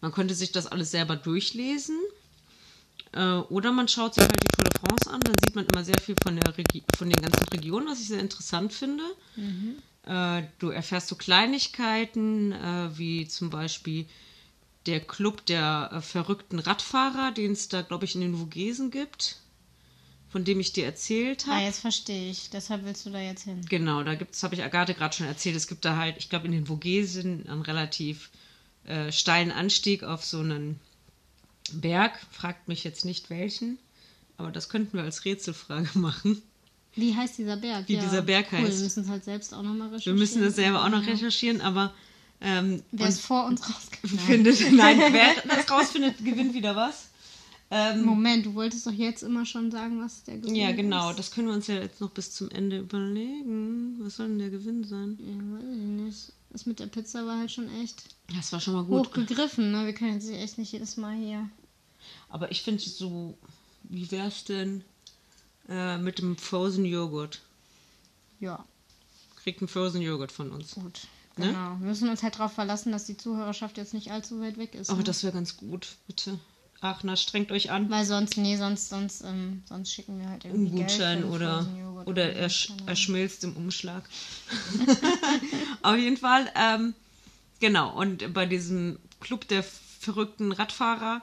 Man 0.00 0.12
könnte 0.12 0.34
sich 0.34 0.52
das 0.52 0.66
alles 0.66 0.90
selber 0.90 1.16
durchlesen. 1.16 1.96
Äh, 3.12 3.36
oder 3.48 3.72
man 3.72 3.88
schaut 3.88 4.14
sich 4.14 4.22
halt 4.22 4.36
die 4.42 4.56
Tour 4.56 4.64
de 4.64 4.80
France 4.80 5.10
an, 5.10 5.20
dann 5.20 5.34
sieht 5.42 5.54
man 5.54 5.66
immer 5.66 5.84
sehr 5.84 5.98
viel 6.02 6.14
von, 6.22 6.36
der 6.36 6.56
Regi 6.56 6.82
von 6.96 7.08
den 7.08 7.20
ganzen 7.20 7.48
Regionen, 7.48 7.88
was 7.88 8.00
ich 8.00 8.08
sehr 8.08 8.20
interessant 8.20 8.72
finde. 8.72 9.04
Äh, 10.04 10.42
du 10.58 10.68
erfährst 10.68 11.08
so 11.08 11.16
Kleinigkeiten, 11.16 12.52
äh, 12.52 12.98
wie 12.98 13.26
zum 13.28 13.50
Beispiel 13.50 14.06
der 14.86 15.00
Club 15.00 15.44
der 15.46 15.90
äh, 15.92 16.00
verrückten 16.00 16.58
Radfahrer, 16.58 17.32
den 17.32 17.52
es 17.52 17.68
da, 17.68 17.82
glaube 17.82 18.04
ich, 18.06 18.14
in 18.14 18.20
den 18.22 18.36
Vogesen 18.36 18.90
gibt, 18.90 19.36
von 20.30 20.44
dem 20.44 20.60
ich 20.60 20.72
dir 20.72 20.84
erzählt 20.86 21.46
habe. 21.46 21.56
Ah, 21.56 21.64
jetzt 21.64 21.80
verstehe 21.80 22.30
ich. 22.30 22.50
Deshalb 22.50 22.84
willst 22.84 23.04
du 23.06 23.10
da 23.10 23.20
jetzt 23.20 23.42
hin. 23.44 23.60
Genau, 23.68 24.02
da 24.02 24.14
gibt 24.14 24.34
es, 24.34 24.42
habe 24.42 24.54
ich 24.54 24.62
Agathe 24.62 24.94
gerade 24.94 25.14
schon 25.14 25.26
erzählt, 25.26 25.56
es 25.56 25.66
gibt 25.66 25.84
da 25.84 25.96
halt, 25.96 26.16
ich 26.18 26.28
glaube, 26.30 26.46
in 26.46 26.52
den 26.52 26.66
Vogesen 26.66 27.46
einen 27.48 27.62
relativ 27.62 28.30
äh, 28.84 29.12
steilen 29.12 29.50
Anstieg 29.52 30.02
auf 30.02 30.24
so 30.24 30.38
einen 30.40 30.80
Berg. 31.72 32.18
Fragt 32.30 32.68
mich 32.68 32.82
jetzt 32.84 33.04
nicht 33.04 33.28
welchen, 33.30 33.78
aber 34.38 34.50
das 34.50 34.68
könnten 34.68 34.96
wir 34.96 35.04
als 35.04 35.24
Rätselfrage 35.24 35.90
machen. 35.98 36.40
Wie 36.96 37.14
heißt 37.14 37.38
dieser 37.38 37.56
Berg? 37.56 37.86
Wie 37.88 37.96
dieser 37.98 38.22
Berg 38.22 38.46
cool. 38.52 38.58
heißt. 38.60 38.78
Wir 38.78 38.84
müssen 38.84 39.02
es 39.04 39.08
halt 39.08 39.24
selbst 39.24 39.52
auch 39.54 39.62
nochmal 39.62 39.88
Wir 39.90 39.96
recherchieren. 39.96 40.18
müssen 40.18 40.42
das 40.42 40.56
selber 40.56 40.84
auch 40.84 40.88
noch 40.88 41.02
Ja. 41.04 41.12
recherchieren, 41.12 41.60
aber 41.60 41.94
ähm, 42.40 42.82
Wer 42.92 43.08
es 43.08 43.20
vor 43.20 43.46
uns 43.46 43.62
rausgefunden 43.68 44.18
findet, 44.20 44.72
nein, 44.72 44.98
wer 45.12 45.34
das 45.48 45.70
rausfindet, 45.70 46.18
gewinnt 46.24 46.54
wieder 46.54 46.74
was. 46.76 47.08
Ähm, 47.72 48.04
Moment, 48.04 48.46
du 48.46 48.54
wolltest 48.54 48.86
doch 48.86 48.92
jetzt 48.92 49.22
immer 49.22 49.46
schon 49.46 49.70
sagen, 49.70 50.02
was 50.02 50.24
der 50.24 50.38
Gewinn 50.38 50.56
ja, 50.56 50.72
genau, 50.72 51.10
ist. 51.10 51.18
das 51.20 51.30
können 51.30 51.46
wir 51.48 51.54
uns 51.54 51.68
ja 51.68 51.76
jetzt 51.76 52.00
noch 52.00 52.10
bis 52.10 52.32
zum 52.32 52.50
Ende 52.50 52.78
überlegen. 52.80 53.96
Was 54.00 54.16
soll 54.16 54.26
denn 54.28 54.38
der 54.40 54.50
Gewinn 54.50 54.82
sein? 54.82 55.16
Ja, 55.20 55.56
weiß 55.56 55.76
ich 55.76 56.04
nicht. 56.04 56.32
Das 56.50 56.66
mit 56.66 56.80
der 56.80 56.86
Pizza 56.86 57.24
war 57.26 57.38
halt 57.38 57.52
schon 57.52 57.68
echt 57.80 58.02
Das 58.34 58.52
war 58.52 58.60
schon 58.60 58.74
mal 58.74 58.84
gut. 58.84 59.06
hochgegriffen. 59.06 59.70
Ne? 59.70 59.86
Wir 59.86 59.92
können 59.92 60.14
jetzt 60.14 60.28
echt 60.28 60.58
nicht 60.58 60.72
jedes 60.72 60.96
Mal 60.96 61.14
hier. 61.16 61.48
Aber 62.28 62.50
ich 62.50 62.62
finde 62.62 62.82
so, 62.82 63.38
wie 63.84 64.10
wär's 64.10 64.42
denn 64.44 64.82
äh, 65.68 65.96
mit 65.98 66.18
dem 66.18 66.36
Frozen 66.36 66.84
Joghurt? 66.84 67.40
Ja, 68.40 68.64
Kriegt 69.44 69.62
ein 69.62 69.68
Frozen 69.68 70.02
Joghurt 70.02 70.32
von 70.32 70.50
uns. 70.50 70.74
gut. 70.74 71.02
Ne? 71.40 71.46
Genau. 71.48 71.76
Wir 71.80 71.86
müssen 71.88 72.08
uns 72.08 72.22
halt 72.22 72.36
darauf 72.36 72.52
verlassen, 72.52 72.92
dass 72.92 73.04
die 73.04 73.16
Zuhörerschaft 73.16 73.76
jetzt 73.76 73.94
nicht 73.94 74.12
allzu 74.12 74.40
weit 74.40 74.58
weg 74.58 74.74
ist. 74.74 74.90
Aber 74.90 74.98
ne? 74.98 75.04
das 75.04 75.22
wäre 75.22 75.32
ganz 75.32 75.56
gut, 75.56 75.96
bitte. 76.06 76.38
Ach, 76.82 77.02
na, 77.02 77.14
strengt 77.16 77.52
euch 77.52 77.70
an. 77.70 77.90
Weil 77.90 78.06
sonst, 78.06 78.38
nee, 78.38 78.56
sonst, 78.56 78.88
sonst, 78.88 79.22
ähm, 79.22 79.62
sonst 79.66 79.92
schicken 79.92 80.18
wir 80.18 80.28
halt 80.30 80.46
irgendwie 80.46 80.80
Ein 80.80 80.86
Gutschein 80.86 81.24
oder, 81.24 81.66
oder 82.06 82.32
so, 82.32 82.38
er, 82.38 82.50
sch- 82.50 82.72
er 82.86 82.96
schmilzt 82.96 83.44
im 83.44 83.54
Umschlag. 83.56 84.08
Auf 85.82 85.96
jeden 85.96 86.16
Fall, 86.16 86.50
ähm, 86.54 86.94
genau. 87.60 87.94
Und 87.94 88.32
bei 88.32 88.46
diesem 88.46 88.98
Club 89.20 89.46
der 89.48 89.62
verrückten 89.62 90.52
Radfahrer, 90.52 91.22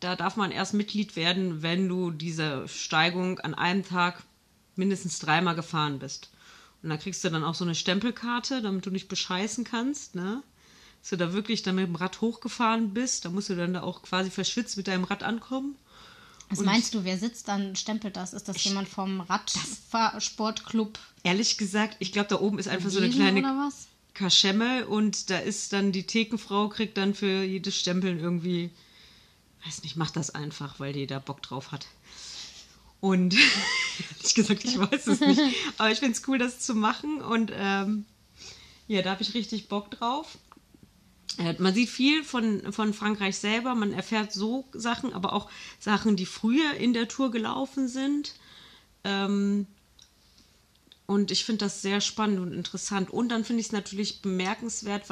da 0.00 0.16
darf 0.16 0.36
man 0.36 0.50
erst 0.50 0.72
Mitglied 0.74 1.16
werden, 1.16 1.62
wenn 1.62 1.88
du 1.88 2.10
diese 2.10 2.66
Steigung 2.68 3.38
an 3.40 3.54
einem 3.54 3.84
Tag 3.84 4.22
mindestens 4.76 5.18
dreimal 5.18 5.54
gefahren 5.54 5.98
bist. 5.98 6.30
Und 6.84 6.90
da 6.90 6.98
kriegst 6.98 7.24
du 7.24 7.30
dann 7.30 7.44
auch 7.44 7.54
so 7.54 7.64
eine 7.64 7.74
Stempelkarte, 7.74 8.60
damit 8.60 8.84
du 8.84 8.90
nicht 8.90 9.08
bescheißen 9.08 9.64
kannst, 9.64 10.14
ne? 10.14 10.42
Dass 11.00 11.10
du 11.10 11.16
da 11.16 11.32
wirklich 11.32 11.62
dann 11.62 11.76
mit 11.76 11.86
dem 11.86 11.94
Rad 11.94 12.20
hochgefahren 12.20 12.92
bist. 12.92 13.24
Da 13.24 13.30
musst 13.30 13.48
du 13.48 13.56
dann 13.56 13.72
da 13.72 13.82
auch 13.82 14.02
quasi 14.02 14.30
verschwitzt 14.30 14.76
mit 14.76 14.86
deinem 14.86 15.04
Rad 15.04 15.22
ankommen. 15.22 15.76
Was 16.50 16.60
meinst 16.60 16.92
du, 16.92 17.04
wer 17.04 17.16
sitzt 17.16 17.48
dann, 17.48 17.74
stempelt 17.74 18.16
das? 18.16 18.34
Ist 18.34 18.48
das 18.48 18.62
jemand 18.64 18.86
vom 18.86 19.22
Radsportclub? 19.22 20.98
Ehrlich 21.22 21.56
gesagt, 21.56 21.96
ich 22.00 22.12
glaube, 22.12 22.28
da 22.28 22.38
oben 22.38 22.58
ist 22.58 22.68
einfach 22.68 22.90
so 22.90 22.98
eine 22.98 23.08
kleine? 23.08 23.72
Kaschemme 24.12 24.86
und 24.86 25.30
da 25.30 25.38
ist 25.38 25.72
dann 25.72 25.90
die 25.90 26.06
Thekenfrau, 26.06 26.68
kriegt 26.68 26.98
dann 26.98 27.14
für 27.14 27.42
jedes 27.42 27.76
Stempeln 27.76 28.20
irgendwie, 28.20 28.70
weiß 29.64 29.82
nicht, 29.82 29.96
macht 29.96 30.16
das 30.16 30.30
einfach, 30.30 30.78
weil 30.78 30.92
die 30.92 31.06
da 31.06 31.18
Bock 31.18 31.42
drauf 31.42 31.72
hat. 31.72 31.86
Und 33.04 33.34
ehrlich 34.18 34.34
gesagt, 34.34 34.64
ich 34.64 34.78
weiß 34.78 35.08
es 35.08 35.20
nicht. 35.20 35.38
Aber 35.76 35.90
ich 35.90 35.98
finde 35.98 36.16
es 36.16 36.26
cool, 36.26 36.38
das 36.38 36.60
zu 36.60 36.74
machen 36.74 37.20
und 37.20 37.52
ähm, 37.54 38.06
ja, 38.86 39.02
da 39.02 39.10
habe 39.10 39.22
ich 39.22 39.34
richtig 39.34 39.68
Bock 39.68 39.90
drauf. 39.90 40.38
Äh, 41.36 41.54
Man 41.58 41.74
sieht 41.74 41.90
viel 41.90 42.24
von, 42.24 42.72
von 42.72 42.94
Frankreich 42.94 43.36
selber, 43.36 43.74
man 43.74 43.92
erfährt 43.92 44.32
so 44.32 44.66
Sachen, 44.72 45.12
aber 45.12 45.34
auch 45.34 45.50
Sachen, 45.78 46.16
die 46.16 46.24
früher 46.24 46.72
in 46.78 46.94
der 46.94 47.06
Tour 47.06 47.30
gelaufen 47.30 47.88
sind. 47.88 48.36
Ähm, 49.04 49.66
und 51.04 51.30
ich 51.30 51.44
finde 51.44 51.66
das 51.66 51.82
sehr 51.82 52.00
spannend 52.00 52.40
und 52.40 52.54
interessant. 52.54 53.10
Und 53.10 53.28
dann 53.28 53.44
finde 53.44 53.60
ich 53.60 53.66
es 53.66 53.72
natürlich 53.72 54.22
bemerkenswert, 54.22 55.10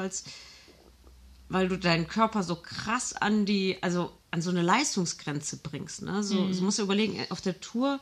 weil 1.51 1.69
du 1.69 1.77
deinen 1.77 2.09
Körper 2.09 2.43
so 2.43 2.57
krass 2.57 3.13
an 3.13 3.45
die, 3.45 3.77
also 3.83 4.13
an 4.33 4.43
so 4.43 4.51
eine 4.51 4.63
Leistungsgrenze 4.63 5.59
bringst. 5.59 6.03
Ne? 6.03 6.25
So, 6.25 6.53
so 6.53 6.63
musst 6.63 6.79
du 6.79 6.83
überlegen, 6.83 7.19
auf 7.31 7.41
der 7.41 7.61
Tour, 7.61 8.01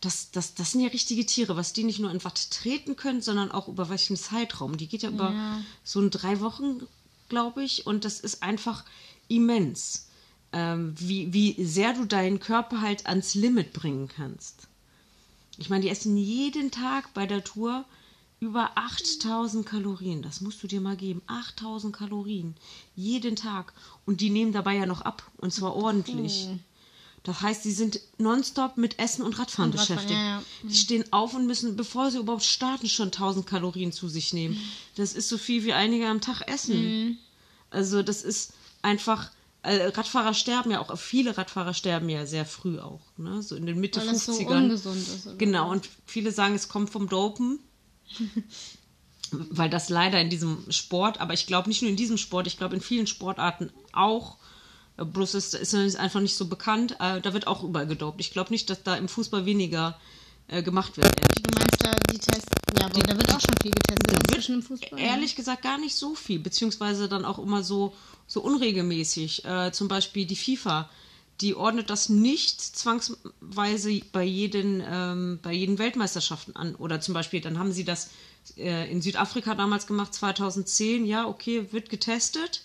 das, 0.00 0.30
das, 0.30 0.54
das 0.54 0.72
sind 0.72 0.82
ja 0.82 0.88
richtige 0.88 1.26
Tiere, 1.26 1.56
was 1.56 1.72
die 1.72 1.84
nicht 1.84 1.98
nur 1.98 2.10
in 2.10 2.22
Watt 2.22 2.50
treten 2.52 2.94
können, 2.96 3.20
sondern 3.22 3.50
auch 3.50 3.66
über 3.66 3.88
welchen 3.88 4.16
Zeitraum. 4.16 4.76
Die 4.76 4.86
geht 4.86 5.02
ja 5.02 5.08
über 5.10 5.32
Ja. 5.32 5.60
so 5.82 6.00
ein 6.00 6.10
drei 6.10 6.40
Wochen, 6.40 6.86
glaube 7.28 7.64
ich, 7.64 7.86
und 7.86 8.04
das 8.04 8.20
ist 8.20 8.42
einfach 8.42 8.84
immens, 9.28 10.06
ähm, 10.52 10.94
wie, 10.98 11.32
wie 11.32 11.64
sehr 11.64 11.92
du 11.94 12.04
deinen 12.04 12.40
Körper 12.40 12.80
halt 12.80 13.06
ans 13.06 13.34
Limit 13.34 13.72
bringen 13.72 14.08
kannst. 14.08 14.68
Ich 15.58 15.70
meine, 15.70 15.82
die 15.82 15.90
essen 15.90 16.16
jeden 16.16 16.70
Tag 16.70 17.12
bei 17.14 17.26
der 17.26 17.44
Tour 17.44 17.84
über 18.40 18.70
8000 18.74 19.66
Kalorien. 19.66 20.22
Das 20.22 20.40
musst 20.40 20.62
du 20.62 20.66
dir 20.66 20.80
mal 20.80 20.96
geben. 20.96 21.22
8000 21.26 21.94
Kalorien. 21.94 22.54
Jeden 22.96 23.36
Tag. 23.36 23.72
Und 24.06 24.20
die 24.20 24.30
nehmen 24.30 24.52
dabei 24.52 24.76
ja 24.76 24.86
noch 24.86 25.02
ab. 25.02 25.22
Und 25.36 25.52
zwar 25.52 25.76
ordentlich. 25.76 26.48
Das 27.22 27.42
heißt, 27.42 27.62
sie 27.64 27.72
sind 27.72 28.00
nonstop 28.16 28.78
mit 28.78 28.98
Essen 28.98 29.22
und 29.22 29.38
Radfahren 29.38 29.70
Und 29.72 29.78
Radfahren, 29.78 29.96
beschäftigt. 29.98 30.18
ja, 30.18 30.38
ja. 30.38 30.42
Die 30.62 30.74
stehen 30.74 31.04
auf 31.12 31.34
und 31.34 31.46
müssen, 31.46 31.76
bevor 31.76 32.10
sie 32.10 32.16
überhaupt 32.18 32.42
starten, 32.44 32.88
schon 32.88 33.08
1000 33.08 33.46
Kalorien 33.46 33.92
zu 33.92 34.08
sich 34.08 34.32
nehmen. 34.32 34.58
Das 34.96 35.12
ist 35.12 35.28
so 35.28 35.36
viel 35.36 35.64
wie 35.64 35.74
einige 35.74 36.08
am 36.08 36.22
Tag 36.22 36.40
essen. 36.48 37.18
Also 37.68 38.02
das 38.02 38.22
ist 38.22 38.54
einfach, 38.80 39.30
äh, 39.62 39.88
Radfahrer 39.88 40.32
sterben 40.32 40.70
ja 40.70 40.80
auch, 40.80 40.96
viele 40.98 41.36
Radfahrer 41.36 41.74
sterben 41.74 42.08
ja 42.08 42.24
sehr 42.24 42.46
früh 42.46 42.78
auch, 42.80 43.02
ne? 43.18 43.42
so 43.42 43.54
in 43.54 43.66
den 43.66 43.78
Mitte 43.78 44.00
Weil 44.00 44.08
das 44.08 44.24
so 44.24 44.32
50ern. 44.32 44.62
ungesund 44.64 44.96
ist. 44.96 45.26
Oder? 45.26 45.36
Genau, 45.36 45.70
und 45.70 45.88
viele 46.06 46.32
sagen, 46.32 46.54
es 46.54 46.68
kommt 46.70 46.88
vom 46.88 47.06
Dopen. 47.08 47.60
Weil 49.32 49.70
das 49.70 49.88
leider 49.88 50.20
in 50.20 50.28
diesem 50.28 50.64
Sport, 50.70 51.20
aber 51.20 51.34
ich 51.34 51.46
glaube 51.46 51.68
nicht 51.68 51.82
nur 51.82 51.90
in 51.90 51.96
diesem 51.96 52.18
Sport, 52.18 52.48
ich 52.48 52.56
glaube 52.56 52.74
in 52.74 52.80
vielen 52.80 53.06
Sportarten 53.06 53.70
auch, 53.92 54.38
äh, 54.96 55.04
bloß 55.04 55.34
ist, 55.34 55.54
ist 55.54 55.72
es 55.72 55.96
einfach 55.96 56.20
nicht 56.20 56.36
so 56.36 56.46
bekannt, 56.48 56.96
äh, 56.98 57.20
da 57.20 57.32
wird 57.32 57.46
auch 57.46 57.62
überall 57.62 57.86
gedopt. 57.86 58.20
Ich 58.20 58.32
glaube 58.32 58.50
nicht, 58.50 58.68
dass 58.70 58.82
da 58.82 58.96
im 58.96 59.08
Fußball 59.08 59.46
weniger 59.46 59.98
äh, 60.48 60.62
gemacht 60.62 60.96
wird, 60.96 61.06
ehrlich 61.06 61.40
Du 61.42 61.58
meinst 61.58 61.84
da 61.84 61.92
die 62.12 62.18
Tests? 62.18 62.48
Ja, 62.78 62.86
aber 62.86 63.00
da 63.00 63.16
wird 63.16 63.34
auch 63.34 63.40
schon 63.40 63.54
viel 63.62 63.72
getestet 63.72 64.12
inzwischen 64.12 64.54
im 64.56 64.62
Fußball. 64.62 64.98
ne? 64.98 65.06
Ehrlich 65.06 65.36
gesagt 65.36 65.62
gar 65.62 65.78
nicht 65.78 65.94
so 65.94 66.14
viel, 66.14 66.38
beziehungsweise 66.38 67.08
dann 67.08 67.24
auch 67.24 67.38
immer 67.38 67.62
so, 67.62 67.94
so 68.26 68.40
unregelmäßig. 68.40 69.44
Äh, 69.44 69.72
zum 69.72 69.88
Beispiel 69.88 70.26
die 70.26 70.36
FIFA, 70.36 70.88
die 71.40 71.54
ordnet 71.54 71.90
das 71.90 72.08
nicht 72.08 72.60
zwangsweise 72.60 74.00
bei 74.12 74.24
jeden, 74.24 74.82
ähm, 74.86 75.38
bei 75.42 75.52
jeden 75.52 75.78
Weltmeisterschaften 75.78 76.54
an. 76.56 76.74
Oder 76.74 77.00
zum 77.00 77.14
Beispiel, 77.14 77.40
dann 77.40 77.58
haben 77.58 77.72
sie 77.72 77.84
das 77.84 78.10
äh, 78.56 78.90
in 78.90 79.00
Südafrika 79.02 79.54
damals 79.54 79.86
gemacht, 79.86 80.14
2010, 80.14 81.06
ja, 81.06 81.26
okay, 81.26 81.72
wird 81.72 81.88
getestet, 81.88 82.62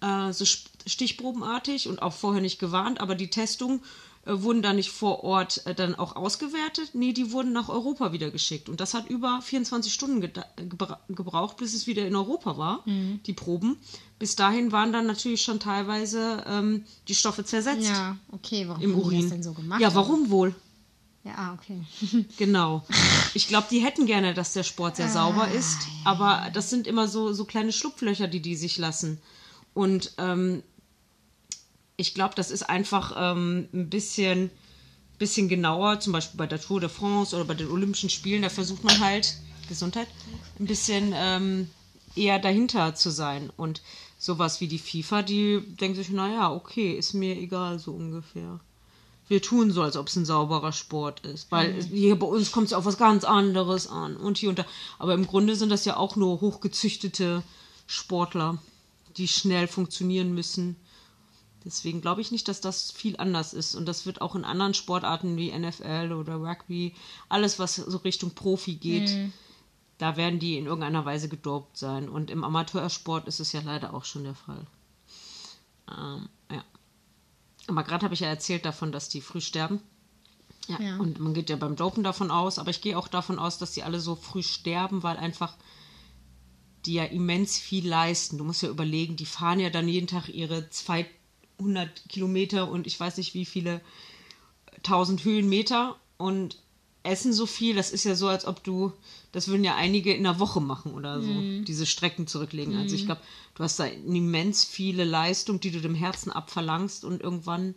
äh, 0.00 0.32
so 0.32 0.44
st- 0.44 0.66
stichprobenartig 0.86 1.88
und 1.88 2.02
auch 2.02 2.12
vorher 2.12 2.42
nicht 2.42 2.58
gewarnt, 2.58 3.00
aber 3.00 3.14
die 3.14 3.30
Testungen 3.30 3.80
äh, 3.80 3.82
wurden 4.24 4.62
dann 4.62 4.76
nicht 4.76 4.90
vor 4.90 5.24
Ort 5.24 5.66
äh, 5.66 5.74
dann 5.74 5.94
auch 5.94 6.14
ausgewertet. 6.16 6.90
Nee, 6.94 7.12
die 7.12 7.32
wurden 7.32 7.52
nach 7.52 7.68
Europa 7.68 8.12
wieder 8.12 8.30
geschickt. 8.30 8.68
Und 8.68 8.80
das 8.80 8.94
hat 8.94 9.08
über 9.10 9.40
24 9.42 9.92
Stunden 9.92 10.20
gebra 10.20 11.00
gebraucht, 11.08 11.56
bis 11.56 11.74
es 11.74 11.86
wieder 11.86 12.06
in 12.06 12.14
Europa 12.14 12.56
war, 12.56 12.84
die 12.86 13.32
Proben. 13.32 13.76
Bis 14.18 14.36
dahin 14.36 14.70
waren 14.70 14.92
dann 14.92 15.06
natürlich 15.06 15.42
schon 15.42 15.58
teilweise 15.58 16.44
ähm, 16.46 16.84
die 17.08 17.14
Stoffe 17.14 17.44
zersetzt 17.44 17.88
Ja, 17.88 18.16
okay, 18.30 18.68
warum 18.68 18.82
im 18.82 18.92
haben 18.92 19.00
die 19.00 19.04
Urin. 19.06 19.20
das 19.22 19.30
denn 19.30 19.42
so 19.42 19.52
gemacht? 19.52 19.80
ja, 19.80 19.94
warum 19.94 20.30
wohl? 20.30 20.54
Ja, 21.24 21.32
ah, 21.36 21.54
okay. 21.54 21.80
Genau. 22.36 22.84
Ich 23.34 23.48
glaube, 23.48 23.66
die 23.70 23.80
hätten 23.80 24.06
gerne, 24.06 24.34
dass 24.34 24.52
der 24.52 24.64
Sport 24.64 24.96
sehr 24.96 25.08
sauber 25.08 25.48
ist, 25.50 25.78
aber 26.04 26.50
das 26.52 26.70
sind 26.70 26.86
immer 26.86 27.08
so, 27.08 27.32
so 27.32 27.44
kleine 27.44 27.72
Schlupflöcher, 27.72 28.28
die 28.28 28.40
die 28.40 28.56
sich 28.56 28.78
lassen. 28.78 29.20
Und 29.74 30.12
ähm, 30.18 30.62
ich 32.02 32.14
glaube, 32.14 32.34
das 32.34 32.50
ist 32.50 32.68
einfach 32.68 33.14
ähm, 33.16 33.68
ein 33.72 33.88
bisschen, 33.88 34.50
bisschen 35.18 35.48
genauer, 35.48 36.00
zum 36.00 36.12
Beispiel 36.12 36.36
bei 36.36 36.46
der 36.46 36.60
Tour 36.60 36.80
de 36.80 36.88
France 36.88 37.34
oder 37.34 37.46
bei 37.46 37.54
den 37.54 37.70
Olympischen 37.70 38.10
Spielen, 38.10 38.42
da 38.42 38.50
versucht 38.50 38.84
man 38.84 39.00
halt, 39.00 39.36
Gesundheit, 39.68 40.08
ein 40.58 40.66
bisschen 40.66 41.14
ähm, 41.16 41.70
eher 42.14 42.38
dahinter 42.38 42.94
zu 42.94 43.10
sein. 43.10 43.50
Und 43.56 43.80
sowas 44.18 44.60
wie 44.60 44.68
die 44.68 44.78
FIFA, 44.78 45.22
die 45.22 45.62
denkt 45.80 45.96
sich, 45.96 46.10
naja, 46.10 46.52
okay, 46.52 46.92
ist 46.92 47.14
mir 47.14 47.36
egal, 47.38 47.78
so 47.78 47.92
ungefähr 47.92 48.60
wir 49.32 49.40
tun 49.40 49.70
so, 49.70 49.82
als 49.82 49.96
ob 49.96 50.08
es 50.08 50.16
ein 50.16 50.26
sauberer 50.26 50.72
Sport 50.72 51.20
ist. 51.20 51.50
Weil 51.50 51.82
hier 51.82 52.18
bei 52.18 52.26
uns 52.26 52.52
kommt 52.52 52.66
es 52.66 52.72
auf 52.72 52.84
was 52.84 52.98
ganz 52.98 53.24
anderes 53.24 53.86
an. 53.86 54.16
Und 54.16 54.38
hier 54.38 54.50
und 54.50 54.58
da. 54.58 54.66
Aber 54.98 55.14
im 55.14 55.26
Grunde 55.26 55.56
sind 55.56 55.70
das 55.70 55.84
ja 55.84 55.96
auch 55.96 56.16
nur 56.16 56.40
hochgezüchtete 56.40 57.42
Sportler, 57.86 58.58
die 59.16 59.28
schnell 59.28 59.68
funktionieren 59.68 60.34
müssen. 60.34 60.76
Deswegen 61.64 62.00
glaube 62.00 62.20
ich 62.20 62.32
nicht, 62.32 62.48
dass 62.48 62.60
das 62.60 62.90
viel 62.90 63.16
anders 63.18 63.54
ist. 63.54 63.74
Und 63.74 63.86
das 63.86 64.06
wird 64.06 64.20
auch 64.20 64.34
in 64.34 64.44
anderen 64.44 64.74
Sportarten 64.74 65.36
wie 65.36 65.56
NFL 65.56 66.12
oder 66.12 66.36
Rugby, 66.36 66.94
alles, 67.28 67.58
was 67.58 67.76
so 67.76 67.98
Richtung 67.98 68.30
Profi 68.34 68.74
geht, 68.74 69.32
da 69.98 70.16
werden 70.16 70.40
die 70.40 70.58
in 70.58 70.66
irgendeiner 70.66 71.04
Weise 71.04 71.28
gedopt 71.28 71.76
sein. 71.78 72.08
Und 72.08 72.30
im 72.30 72.42
Amateursport 72.42 73.28
ist 73.28 73.38
es 73.38 73.52
ja 73.52 73.60
leider 73.60 73.94
auch 73.94 74.04
schon 74.04 74.24
der 74.24 74.34
Fall. 74.34 74.66
Ähm, 75.88 76.28
ja. 76.50 76.64
Aber 77.68 77.84
gerade 77.84 78.04
habe 78.04 78.14
ich 78.14 78.20
ja 78.20 78.26
erzählt 78.26 78.64
davon, 78.64 78.90
dass 78.90 79.08
die 79.08 79.20
früh 79.20 79.40
sterben. 79.40 79.80
Ja, 80.66 80.80
Ja. 80.80 80.96
Und 80.96 81.20
man 81.20 81.34
geht 81.34 81.50
ja 81.50 81.56
beim 81.56 81.76
Dopen 81.76 82.02
davon 82.02 82.30
aus, 82.30 82.58
aber 82.58 82.70
ich 82.70 82.80
gehe 82.80 82.98
auch 82.98 83.08
davon 83.08 83.38
aus, 83.38 83.58
dass 83.58 83.72
die 83.72 83.84
alle 83.84 84.00
so 84.00 84.16
früh 84.16 84.42
sterben, 84.42 85.02
weil 85.04 85.16
einfach 85.16 85.56
die 86.84 86.94
ja 86.94 87.04
immens 87.04 87.58
viel 87.58 87.88
leisten. 87.88 88.38
Du 88.38 88.44
musst 88.44 88.62
ja 88.62 88.68
überlegen, 88.68 89.16
die 89.16 89.26
fahren 89.26 89.60
ja 89.60 89.70
dann 89.70 89.88
jeden 89.88 90.08
Tag 90.08 90.28
ihre 90.28 90.68
200 91.58 92.08
Kilometer 92.08 92.70
und 92.70 92.86
ich 92.86 92.98
weiß 92.98 93.16
nicht 93.18 93.34
wie 93.34 93.44
viele 93.44 93.80
tausend 94.82 95.24
Höhenmeter 95.24 95.96
und 96.18 96.56
essen 97.04 97.32
so 97.32 97.46
viel. 97.46 97.74
Das 97.74 97.90
ist 97.90 98.04
ja 98.04 98.14
so, 98.14 98.28
als 98.28 98.46
ob 98.46 98.62
du, 98.64 98.92
das 99.32 99.48
würden 99.48 99.64
ja 99.64 99.74
einige 99.76 100.12
in 100.12 100.26
einer 100.26 100.38
Woche 100.38 100.60
machen 100.60 100.94
oder 100.94 101.20
so, 101.20 101.28
diese 101.64 101.86
Strecken 101.86 102.26
zurücklegen. 102.26 102.76
Also 102.76 102.94
ich 102.94 103.06
glaube, 103.06 103.20
du 103.54 103.62
hast 103.64 103.78
da 103.80 103.84
immens 103.86 104.64
viele 104.64 105.04
Leistung, 105.04 105.60
die 105.60 105.70
du 105.70 105.80
dem 105.80 105.94
Herzen 105.94 106.30
abverlangst 106.30 107.04
und 107.04 107.20
irgendwann 107.20 107.74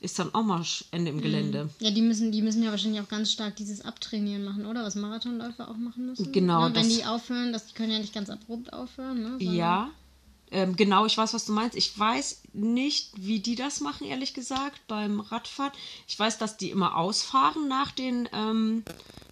ist 0.00 0.18
dann 0.18 0.34
auch 0.34 0.42
mal 0.42 0.62
Ende 0.90 1.10
im 1.12 1.22
Gelände. 1.22 1.70
Ja, 1.80 1.90
die 1.90 2.02
müssen, 2.02 2.30
die 2.30 2.42
müssen 2.42 2.62
ja 2.62 2.70
wahrscheinlich 2.70 3.00
auch 3.00 3.08
ganz 3.08 3.32
stark 3.32 3.56
dieses 3.56 3.80
Abtrainieren 3.80 4.44
machen, 4.44 4.66
oder? 4.66 4.84
Was 4.84 4.96
Marathonläufer 4.96 5.70
auch 5.70 5.76
machen 5.78 6.06
müssen. 6.06 6.30
Genau, 6.30 6.68
Ne? 6.68 6.74
Wenn 6.74 6.88
die 6.90 7.04
aufhören, 7.06 7.52
das, 7.54 7.66
die 7.68 7.72
können 7.74 7.90
ja 7.92 7.98
nicht 8.00 8.12
ganz 8.12 8.28
abrupt 8.28 8.72
aufhören, 8.72 9.22
ne? 9.22 9.28
Sondern- 9.38 9.54
Ja, 9.54 9.90
ähm, 10.50 10.76
genau, 10.76 11.06
ich 11.06 11.16
weiß, 11.16 11.34
was 11.34 11.46
du 11.46 11.52
meinst. 11.52 11.76
Ich 11.76 11.98
weiß 11.98 12.42
nicht, 12.52 13.10
wie 13.16 13.40
die 13.40 13.56
das 13.56 13.80
machen, 13.80 14.06
ehrlich 14.06 14.34
gesagt, 14.34 14.80
beim 14.86 15.20
Radfahren. 15.20 15.72
Ich 16.06 16.18
weiß, 16.18 16.38
dass 16.38 16.56
die 16.56 16.70
immer 16.70 16.96
ausfahren 16.96 17.68
nach 17.68 17.90
den, 17.90 18.28
ähm, 18.32 18.84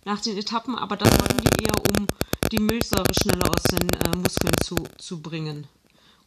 nach 0.05 0.21
den 0.21 0.37
Etappen, 0.37 0.75
aber 0.75 0.97
das 0.97 1.11
machen 1.11 1.39
die 1.39 1.65
eher, 1.65 1.77
um 1.97 2.07
die 2.51 2.59
Milchsäure 2.59 3.15
schneller 3.23 3.51
aus 3.51 3.63
den 3.63 3.89
äh, 3.89 4.17
Muskeln 4.17 4.55
zu, 4.63 4.77
zu 4.99 5.21
bringen. 5.21 5.67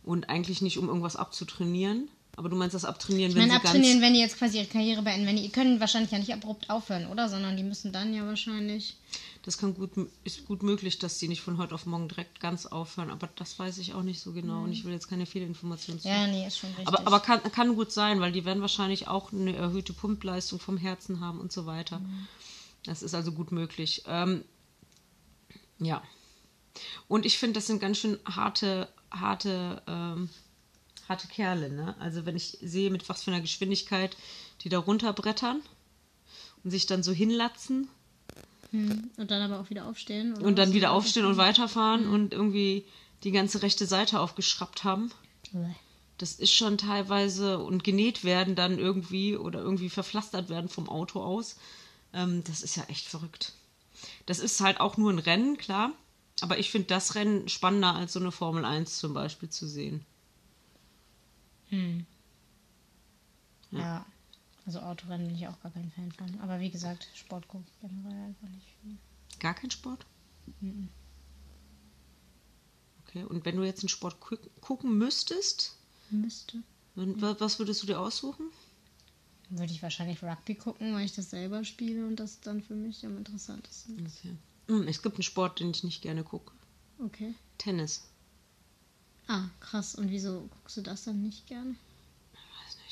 Und 0.04 0.30
eigentlich 0.30 0.62
nicht, 0.62 0.77
um 0.77 0.88
irgendwas 0.88 1.15
abzutrainieren. 1.15 2.10
Aber 2.38 2.50
du 2.50 2.56
meinst 2.56 2.75
das 2.75 2.86
Abtrainieren, 2.86 3.32
Ich 3.32 3.36
wenn 3.36 3.48
meine, 3.48 3.62
sie 3.62 3.68
abtrainieren, 3.68 4.01
wenn 4.01 4.13
die 4.13 4.20
jetzt 4.20 4.38
quasi 4.38 4.58
ihre 4.58 4.68
Karriere 4.68 5.01
beenden. 5.01 5.25
Wenn 5.25 5.38
die, 5.38 5.44
die 5.44 5.51
können 5.51 5.80
wahrscheinlich 5.80 6.12
ja 6.12 6.20
nicht 6.20 6.34
abrupt 6.34 6.70
aufhören, 6.70 7.08
oder? 7.08 7.30
Sondern 7.30 7.56
die 7.56 7.63
müssen 7.63 7.92
dann 7.92 8.13
ja 8.13 8.25
wahrscheinlich. 8.25 8.98
Das 9.46 9.60
kann 9.60 9.75
gut, 9.75 9.92
ist 10.24 10.48
gut 10.48 10.64
möglich, 10.64 10.98
dass 10.98 11.20
die 11.20 11.28
nicht 11.28 11.42
von 11.42 11.60
heute 11.60 11.75
auf 11.75 11.86
morgen 11.86 12.08
direkt 12.08 12.40
ganz 12.40 12.66
aufhören, 12.66 13.12
aber 13.12 13.30
das 13.36 13.60
weiß 13.60 13.78
ich 13.78 13.94
auch 13.94 14.02
nicht 14.02 14.20
so 14.20 14.34
genau 14.34 14.64
und 14.64 14.72
ich 14.72 14.86
will 14.86 14.92
jetzt 14.92 15.08
keine 15.08 15.28
viele 15.28 15.46
Informationen 15.46 16.00
zu 16.00 16.08
Ja, 16.08 16.25
nee, 16.25 16.48
ist 16.48 16.58
schon 16.58 16.72
richtig. 16.72 16.88
Aber, 16.88 17.06
aber 17.06 17.20
kann, 17.20 17.44
kann 17.52 17.75
gut 17.75 17.92
sein, 17.92 18.20
weil 18.20 18.32
die 18.32 18.44
werden 18.44 18.62
wahrscheinlich 18.62 19.08
auch 19.08 19.32
eine 19.32 19.56
erhöhte 19.56 19.94
Pumpleistung 19.94 20.60
vom 20.60 20.78
Herzen 20.78 21.20
haben 21.20 21.40
und 21.40 21.52
so 21.52 21.68
weiter. 21.68 22.02
Das 22.86 23.04
ist 23.04 23.14
also 23.14 23.34
gut 23.34 23.52
möglich. 23.52 24.02
Ähm, 24.08 24.44
Ja. 25.78 26.02
Und 27.08 27.28
ich 27.28 27.38
finde, 27.38 27.54
das 27.54 27.68
sind 27.68 27.80
ganz 27.80 28.00
schön 28.00 28.18
harte, 28.25 28.90
harte, 29.12 29.84
ähm, 29.86 30.30
harte 31.08 31.28
Kerle, 31.28 31.70
ne? 31.70 31.96
Also 32.00 32.25
wenn 32.25 32.36
ich 32.36 32.58
sehe, 32.64 32.90
mit 32.90 33.08
was 33.10 33.22
für 33.24 33.32
einer 33.32 33.42
Geschwindigkeit 33.42 34.18
die 34.62 34.70
da 34.70 34.80
runterbrettern 34.80 35.62
und 36.64 36.72
sich 36.72 36.88
dann 36.88 37.04
so 37.04 37.12
hinlatzen 37.12 37.90
Hm. 38.75 39.10
Und 39.17 39.32
dann 39.32 39.41
aber 39.41 39.60
auch 39.60 39.70
wieder 39.70 39.86
aufstehen. 39.86 40.34
und 40.34 40.58
dann 40.58 40.74
wieder 40.74 40.91
aufstehen 40.91 41.25
und 41.25 41.38
weiterfahren 41.38 42.08
und 42.08 42.34
irgendwie 42.34 42.86
die 43.24 43.32
ganze 43.32 43.62
rechte 43.62 43.86
Seite 43.86 44.20
aufgeschraubt 44.20 44.84
haben. 44.84 45.12
Das 46.17 46.34
ist 46.34 46.53
schon 46.53 46.77
teilweise 46.77 47.60
und 47.60 47.84
genäht 47.84 48.24
werden 48.24 48.55
dann 48.55 48.79
irgendwie 48.79 49.36
oder 49.36 49.60
irgendwie 49.60 49.89
verpflastert 49.89 50.50
werden 50.50 50.70
vom 50.70 50.89
Auto 50.89 51.22
aus. 51.22 51.58
Ähm, 52.13 52.44
das 52.46 52.62
ist 52.62 52.75
ja 52.75 52.84
echt 52.84 53.08
verrückt. 53.08 53.53
Das 54.25 54.39
ist 54.39 54.62
halt 54.62 54.79
auch 54.79 54.98
nur 54.98 55.12
ein 55.12 55.20
Rennen, 55.20 55.58
klar. 55.58 55.91
Aber 56.41 56.58
ich 56.60 56.70
finde 56.70 56.88
das 56.88 57.15
Rennen 57.15 57.48
spannender 57.48 57.96
als 57.96 58.13
so 58.13 58.20
eine 58.20 58.32
Formel 58.32 58.65
1 58.65 58.98
zum 58.98 59.13
Beispiel 59.13 59.50
zu 59.50 59.67
sehen. 59.67 60.05
Ja. 63.72 64.05
Also 64.65 64.79
Autorennen 64.79 65.27
bin 65.27 65.36
ich 65.36 65.48
auch 65.48 65.60
gar 65.62 65.72
kein 65.72 65.91
Fan 65.91 66.12
von. 66.12 66.39
Aber 66.41 66.60
wie 66.60 66.72
gesagt, 66.72 67.07
Sport 67.13 67.48
gucke 67.48 67.65
ich 67.67 67.79
generell 67.81 68.25
einfach 68.27 68.50
nicht 68.50 68.67
viel. 68.81 68.98
Gar 69.39 69.53
kein 69.53 69.69
Sport? 69.72 70.05
Okay, 73.07 73.24
und 73.24 73.45
wenn 73.45 73.55
du 73.55 73.63
jetzt 73.63 73.81
einen 73.81 73.89
Sport 73.89 74.19
gu 74.19 74.38
gucken 74.62 74.98
müsstest, 74.98 75.75
Müsste. 76.10 76.63
dann, 76.95 77.22
wa- 77.22 77.36
was 77.39 77.60
würdest 77.60 77.84
du 77.84 77.88
dir 77.88 78.00
aussuchen? 78.00 78.45
Würde 79.50 79.72
ich 79.72 79.84
wahrscheinlich 79.84 80.24
Rugby 80.24 80.55
gucken, 80.55 80.93
weil 80.95 81.05
ich 81.05 81.13
das 81.13 81.29
selber 81.29 81.63
spiele 81.63 82.07
und 82.07 82.15
das 82.19 82.39
dann 82.41 82.62
für 82.63 82.74
mich 82.74 83.05
am 83.05 83.17
interessantesten 83.17 84.03
ist. 84.05 84.17
Okay. 84.19 84.36
Hm, 84.67 84.88
Es 84.88 85.01
gibt 85.03 85.15
einen 85.17 85.24
Sport, 85.24 85.60
den 85.60 85.69
ich 85.72 85.84
nicht 85.84 86.01
gerne 86.01 86.24
gucke. 86.24 86.51
Okay. 86.98 87.36
Tennis. 87.60 88.01
Ah, 89.27 89.50
krass. 89.60 89.93
Und 89.95 90.10
wieso 90.10 90.48
guckst 90.50 90.77
du 90.77 90.81
das 90.81 91.03
dann 91.03 91.22
nicht 91.22 91.45
gerne? 91.45 91.75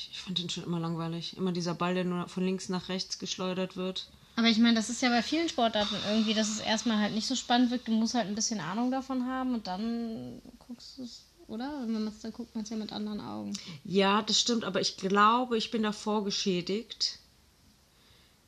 Nicht, 0.04 0.12
ich 0.12 0.22
fand 0.22 0.40
den 0.40 0.50
schon 0.50 0.66
immer 0.66 0.80
langweilig. 0.80 1.38
Immer 1.38 1.52
dieser 1.52 1.74
Ball, 1.74 1.94
der 1.94 2.04
nur 2.04 2.28
von 2.28 2.44
links 2.44 2.68
nach 2.70 2.90
rechts 2.90 3.20
geschleudert 3.20 3.78
wird. 3.78 4.08
Aber 4.36 4.48
ich 4.48 4.58
meine, 4.58 4.76
das 4.76 4.90
ist 4.90 5.02
ja 5.02 5.10
bei 5.10 5.22
vielen 5.22 5.48
Sportarten 5.48 5.96
irgendwie, 6.10 6.34
dass 6.34 6.50
es 6.50 6.60
erstmal 6.60 6.98
halt 6.98 7.14
nicht 7.14 7.28
so 7.28 7.36
spannend 7.36 7.72
wirkt. 7.72 7.88
Du 7.88 7.92
musst 7.92 8.16
halt 8.16 8.28
ein 8.28 8.36
bisschen 8.36 8.60
Ahnung 8.60 8.92
davon 8.92 9.28
haben 9.28 9.54
und 9.54 9.68
dann 9.68 10.42
guckst 10.60 10.98
du 10.98 11.04
es, 11.04 11.26
oder? 11.48 11.84
Wenn 11.84 11.94
man 11.94 12.08
es 12.08 12.20
dann 12.20 12.34
guckt, 12.34 12.56
man 12.56 12.64
es 12.64 12.70
ja 12.70 12.78
mit 12.78 12.92
anderen 12.92 13.22
Augen. 13.22 13.54
Ja, 13.86 14.24
das 14.24 14.40
stimmt, 14.40 14.66
aber 14.66 14.82
ich 14.82 14.98
glaube, 14.98 15.58
ich 15.58 15.72
bin 15.72 15.84
davor 15.84 16.26
geschädigt. 16.26 17.20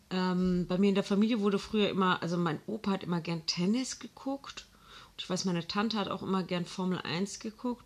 Ähm, 0.10 0.66
bei 0.68 0.78
mir 0.78 0.90
in 0.90 0.96
der 0.96 1.04
Familie 1.04 1.40
wurde 1.40 1.60
früher 1.60 1.90
immer, 1.90 2.22
also 2.22 2.36
mein 2.36 2.60
Opa 2.68 2.92
hat 2.92 3.04
immer 3.04 3.22
gern 3.22 3.46
Tennis 3.46 4.00
geguckt. 4.00 4.66
Und 5.12 5.22
ich 5.22 5.30
weiß, 5.30 5.46
meine 5.46 5.68
Tante 5.68 5.98
hat 5.98 6.10
auch 6.10 6.24
immer 6.24 6.44
gern 6.44 6.66
Formel 6.66 7.00
1 7.00 7.40
geguckt. 7.40 7.86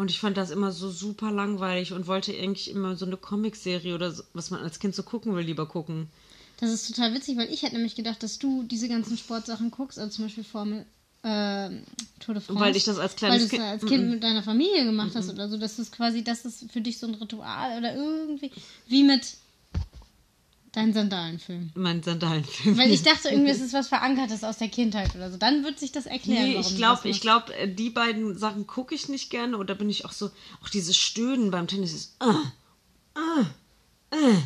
Und 0.00 0.10
ich 0.10 0.18
fand 0.18 0.38
das 0.38 0.50
immer 0.50 0.72
so 0.72 0.90
super 0.90 1.30
langweilig 1.30 1.92
und 1.92 2.06
wollte 2.06 2.32
eigentlich 2.32 2.70
immer 2.70 2.96
so 2.96 3.04
eine 3.04 3.18
Comicserie 3.18 3.94
oder 3.94 4.10
so, 4.10 4.22
was 4.32 4.50
man 4.50 4.62
als 4.62 4.78
Kind 4.78 4.94
so 4.94 5.02
gucken 5.02 5.36
will, 5.36 5.44
lieber 5.44 5.66
gucken. 5.66 6.08
Das 6.58 6.70
ist 6.70 6.86
total 6.88 7.12
witzig, 7.12 7.36
weil 7.36 7.52
ich 7.52 7.62
hätte 7.62 7.74
nämlich 7.74 7.96
gedacht, 7.96 8.22
dass 8.22 8.38
du 8.38 8.62
diese 8.62 8.88
ganzen 8.88 9.18
Sportsachen 9.18 9.70
guckst, 9.70 9.98
also 9.98 10.10
zum 10.10 10.24
Beispiel 10.24 10.42
Formel 10.44 10.86
äh, 11.22 11.68
Tour 12.18 12.32
de 12.34 12.42
France. 12.42 12.60
Weil 12.60 12.76
ich 12.76 12.84
das 12.84 12.98
als 12.98 13.12
weil 13.12 13.18
kleines 13.18 13.38
du 13.40 13.44
es 13.44 13.50
Kind- 13.50 13.62
als 13.62 13.84
Kind 13.84 14.08
mit 14.08 14.22
deiner 14.22 14.42
Familie 14.42 14.86
gemacht 14.86 15.10
hast 15.14 15.28
oder 15.28 15.50
so, 15.50 15.58
dass 15.58 15.76
das 15.76 15.92
quasi, 15.92 16.24
dass 16.24 16.44
das 16.44 16.64
für 16.72 16.80
dich 16.80 16.98
so 16.98 17.06
ein 17.06 17.14
Ritual 17.16 17.76
oder 17.76 17.94
irgendwie, 17.94 18.50
wie 18.86 19.04
mit 19.04 19.36
deinen 20.72 20.92
Sandalenfilm. 20.92 21.70
Mein 21.74 22.02
Sandalenfilm. 22.02 22.78
Weil 22.78 22.90
ich 22.90 23.02
dachte 23.02 23.28
irgendwie, 23.28 23.50
es 23.52 23.60
ist 23.60 23.72
was 23.72 23.88
Verankertes 23.88 24.44
aus 24.44 24.58
der 24.58 24.68
Kindheit 24.68 25.14
oder 25.14 25.30
so. 25.30 25.36
Dann 25.36 25.64
wird 25.64 25.78
sich 25.78 25.92
das 25.92 26.06
erklären, 26.06 26.50
Nee, 26.50 26.60
ich 26.60 26.76
glaube, 26.76 27.08
ich 27.08 27.20
glaube, 27.20 27.52
die 27.66 27.90
beiden 27.90 28.38
Sachen 28.38 28.66
gucke 28.66 28.94
ich 28.94 29.08
nicht 29.08 29.30
gerne 29.30 29.58
oder 29.58 29.74
bin 29.74 29.90
ich 29.90 30.04
auch 30.04 30.12
so, 30.12 30.30
auch 30.62 30.68
dieses 30.68 30.96
Stöhnen 30.96 31.50
beim 31.50 31.66
Tennis 31.66 31.92
ist, 31.92 32.16
ah, 32.20 32.52
ah, 33.14 33.46
ah. 34.12 34.36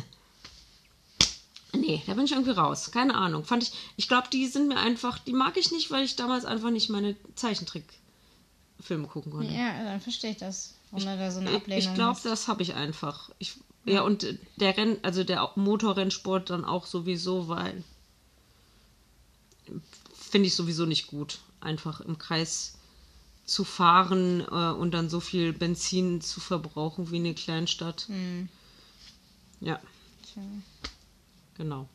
Nee, 1.73 2.01
da 2.07 2.13
bin 2.13 2.25
ich 2.25 2.31
irgendwie 2.31 2.51
raus. 2.51 2.91
Keine 2.91 3.15
Ahnung. 3.15 3.43
Fand 3.43 3.63
ich, 3.63 3.71
ich 3.97 4.07
glaube, 4.07 4.27
die 4.31 4.47
sind 4.47 4.67
mir 4.67 4.77
einfach, 4.77 5.19
die 5.19 5.33
mag 5.33 5.57
ich 5.57 5.71
nicht, 5.71 5.91
weil 5.91 6.03
ich 6.03 6.15
damals 6.15 6.45
einfach 6.45 6.71
nicht 6.71 6.89
meine 6.89 7.15
Zeichentrickfilme 7.35 9.07
gucken 9.07 9.31
konnte. 9.31 9.53
Ja, 9.53 9.83
dann 9.83 10.01
verstehe 10.01 10.31
ich 10.31 10.37
das. 10.37 10.73
Warum 10.91 11.05
du 11.05 11.17
da 11.17 11.31
so 11.31 11.39
eine 11.39 11.49
Ich, 11.49 11.55
Ablehnung 11.57 11.83
ich 11.83 11.93
glaube, 11.93 12.19
das 12.23 12.47
habe 12.47 12.63
ich 12.63 12.73
einfach. 12.75 13.29
Ich, 13.39 13.57
ja, 13.85 14.01
und 14.01 14.27
der 14.57 14.77
Renn, 14.77 14.97
also 15.03 15.23
der 15.23 15.49
Motorrennsport 15.55 16.49
dann 16.49 16.65
auch 16.65 16.85
sowieso, 16.85 17.47
weil 17.47 17.83
finde 20.13 20.47
ich 20.47 20.55
sowieso 20.55 20.85
nicht 20.85 21.07
gut, 21.07 21.39
einfach 21.61 22.01
im 22.01 22.17
Kreis 22.17 22.77
zu 23.45 23.63
fahren 23.63 24.41
äh, 24.41 24.71
und 24.71 24.91
dann 24.91 25.09
so 25.09 25.19
viel 25.19 25.53
Benzin 25.53 26.19
zu 26.19 26.39
verbrauchen 26.39 27.11
wie 27.11 27.17
eine 27.17 27.35
Kleinstadt. 27.35 28.07
Hm. 28.07 28.49
Ja, 29.61 29.79
Tja. 30.23 30.41
genau. 31.55 31.87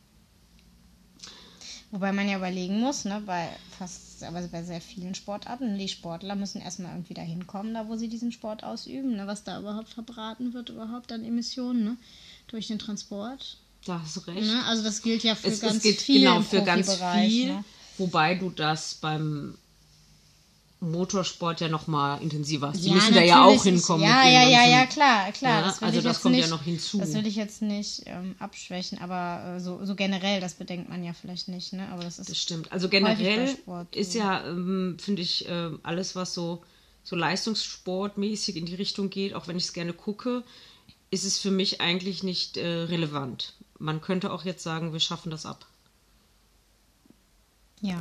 Wobei 1.91 2.13
man 2.13 2.29
ja 2.29 2.37
überlegen 2.37 2.79
muss, 2.79 3.03
ne, 3.03 3.21
bei 3.25 3.49
fast, 3.77 4.23
aber 4.23 4.41
bei 4.47 4.63
sehr 4.63 4.79
vielen 4.79 5.13
Sportarten, 5.13 5.77
die 5.77 5.89
Sportler 5.89 6.35
müssen 6.35 6.61
erstmal 6.61 6.93
irgendwie 6.93 7.13
dahin 7.13 7.47
kommen, 7.47 7.73
da 7.73 7.89
wo 7.89 7.97
sie 7.97 8.07
diesen 8.07 8.31
Sport 8.31 8.63
ausüben, 8.63 9.17
ne, 9.17 9.27
was 9.27 9.43
da 9.43 9.59
überhaupt 9.59 9.89
verbraten 9.89 10.53
wird, 10.53 10.69
überhaupt 10.69 11.11
an 11.11 11.25
Emissionen, 11.25 11.83
ne, 11.83 11.97
durch 12.47 12.67
den 12.67 12.79
Transport. 12.79 13.57
Da 13.85 14.01
hast 14.01 14.15
du 14.15 14.19
recht. 14.21 14.47
Ne? 14.47 14.63
Also 14.65 14.83
das 14.83 15.01
gilt 15.01 15.23
ja 15.23 15.35
für 15.35 15.47
es, 15.47 15.59
ganz 15.59 15.77
es 15.77 15.83
geht 15.83 16.01
viel 16.01 16.21
genau 16.21 16.41
für 16.41 16.61
ganz 16.61 16.95
viel, 16.95 17.47
Ne? 17.47 17.63
wobei 17.97 18.35
du 18.35 18.49
das 18.51 18.95
beim 18.95 19.57
Motorsport 20.81 21.61
ja 21.61 21.69
noch 21.69 21.85
mal 21.85 22.17
intensiver. 22.21 22.73
Die 22.75 22.87
Ja, 22.87 22.95
müssen 22.95 23.13
da 23.13 23.21
ja 23.21 23.45
auch 23.45 23.63
hinkommen. 23.63 24.03
Ja, 24.03 24.27
ja, 24.27 24.49
ja, 24.49 24.65
ja, 24.65 24.85
klar, 24.87 25.31
klar. 25.31 25.61
Ja, 25.61 25.67
das 25.67 25.79
will 25.79 25.85
also 25.85 25.99
ich 25.99 26.03
das 26.03 26.15
jetzt 26.15 26.23
kommt 26.23 26.35
ja 26.35 26.41
nicht, 26.41 26.49
noch 26.49 26.63
hinzu. 26.63 26.97
Das 26.97 27.13
will 27.13 27.27
ich 27.27 27.35
jetzt 27.35 27.61
nicht 27.61 28.01
ähm, 28.07 28.35
abschwächen, 28.39 28.97
aber 28.97 29.57
äh, 29.57 29.59
so, 29.59 29.85
so 29.85 29.93
generell, 29.93 30.41
das 30.41 30.55
bedenkt 30.55 30.89
man 30.89 31.03
ja 31.03 31.13
vielleicht 31.13 31.49
nicht, 31.49 31.71
ne? 31.73 31.87
Aber 31.89 32.03
das 32.03 32.17
ist 32.17 32.31
Das 32.31 32.37
stimmt. 32.37 32.71
Also 32.71 32.89
generell 32.89 33.49
Sport, 33.49 33.95
ist 33.95 34.15
ja, 34.15 34.43
ähm, 34.43 34.97
finde 34.99 35.21
ich, 35.21 35.45
ähm, 35.47 35.79
alles, 35.83 36.15
was 36.15 36.33
so, 36.33 36.63
so 37.03 37.15
leistungssportmäßig 37.15 38.55
in 38.55 38.65
die 38.65 38.75
Richtung 38.75 39.11
geht, 39.11 39.35
auch 39.35 39.47
wenn 39.47 39.57
ich 39.57 39.65
es 39.65 39.73
gerne 39.73 39.93
gucke, 39.93 40.43
ist 41.11 41.25
es 41.25 41.37
für 41.37 41.51
mich 41.51 41.79
eigentlich 41.79 42.23
nicht 42.23 42.57
äh, 42.57 42.65
relevant. 42.65 43.53
Man 43.77 44.01
könnte 44.01 44.31
auch 44.31 44.45
jetzt 44.45 44.63
sagen, 44.63 44.93
wir 44.93 44.99
schaffen 44.99 45.29
das 45.29 45.45
ab. 45.45 45.67
Ja. 47.81 47.99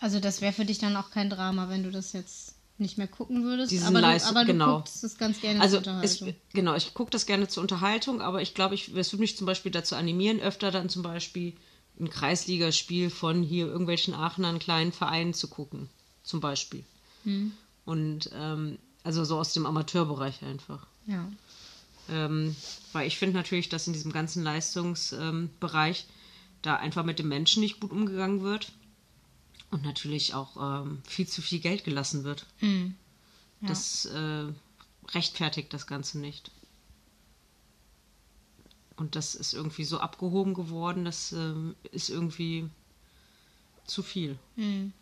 Also 0.00 0.20
das 0.20 0.40
wäre 0.40 0.52
für 0.52 0.64
dich 0.64 0.78
dann 0.78 0.96
auch 0.96 1.10
kein 1.10 1.30
Drama, 1.30 1.68
wenn 1.68 1.82
du 1.82 1.90
das 1.90 2.12
jetzt 2.12 2.54
nicht 2.78 2.98
mehr 2.98 3.08
gucken 3.08 3.42
würdest. 3.42 3.72
Diesen 3.72 3.86
aber, 3.88 4.00
du, 4.00 4.24
aber 4.24 4.40
du 4.44 4.52
genau. 4.52 4.76
guckst 4.76 5.02
es 5.02 5.18
ganz 5.18 5.40
gerne 5.40 5.60
Also 5.60 5.80
zur 5.80 5.92
Unterhaltung. 5.92 6.34
genau, 6.52 6.74
ich 6.76 6.94
gucke 6.94 7.10
das 7.10 7.26
gerne 7.26 7.48
zur 7.48 7.62
Unterhaltung, 7.62 8.20
aber 8.20 8.40
ich 8.40 8.54
glaube, 8.54 8.74
ich, 8.76 8.94
es 8.94 9.12
würde 9.12 9.22
mich 9.22 9.36
zum 9.36 9.46
Beispiel 9.46 9.72
dazu 9.72 9.96
animieren, 9.96 10.40
öfter 10.40 10.70
dann 10.70 10.88
zum 10.88 11.02
Beispiel 11.02 11.54
ein 11.98 12.10
Kreisligaspiel 12.10 13.10
von 13.10 13.42
hier 13.42 13.66
irgendwelchen 13.66 14.14
Aachenern 14.14 14.60
kleinen 14.60 14.92
Vereinen 14.92 15.34
zu 15.34 15.48
gucken. 15.48 15.88
Zum 16.22 16.40
Beispiel. 16.40 16.84
Hm. 17.24 17.52
Und 17.84 18.30
ähm, 18.34 18.78
also 19.02 19.24
so 19.24 19.38
aus 19.38 19.52
dem 19.52 19.66
Amateurbereich 19.66 20.42
einfach. 20.42 20.86
Ja. 21.06 21.26
Ähm, 22.10 22.54
weil 22.92 23.06
ich 23.06 23.18
finde 23.18 23.36
natürlich, 23.36 23.68
dass 23.68 23.86
in 23.86 23.92
diesem 23.92 24.12
ganzen 24.12 24.42
Leistungsbereich 24.44 26.06
ähm, 26.06 26.14
da 26.62 26.76
einfach 26.76 27.04
mit 27.04 27.18
dem 27.18 27.28
Menschen 27.28 27.62
nicht 27.62 27.80
gut 27.80 27.90
umgegangen 27.90 28.42
wird. 28.42 28.72
Und 29.70 29.84
natürlich 29.84 30.34
auch 30.34 30.56
ähm, 30.82 31.02
viel 31.06 31.28
zu 31.28 31.42
viel 31.42 31.60
Geld 31.60 31.84
gelassen 31.84 32.24
wird. 32.24 32.46
Hm. 32.58 32.94
Ja. 33.60 33.68
Das 33.68 34.06
äh, 34.06 34.46
rechtfertigt 35.10 35.72
das 35.72 35.86
Ganze 35.86 36.18
nicht. 36.18 36.50
Und 38.96 39.14
das 39.14 39.34
ist 39.34 39.52
irgendwie 39.52 39.84
so 39.84 39.98
abgehoben 40.00 40.54
geworden, 40.54 41.04
das 41.04 41.32
ähm, 41.32 41.76
ist 41.92 42.08
irgendwie 42.10 42.68
zu 43.84 44.02
viel. 44.02 44.38
Hm. 44.56 44.92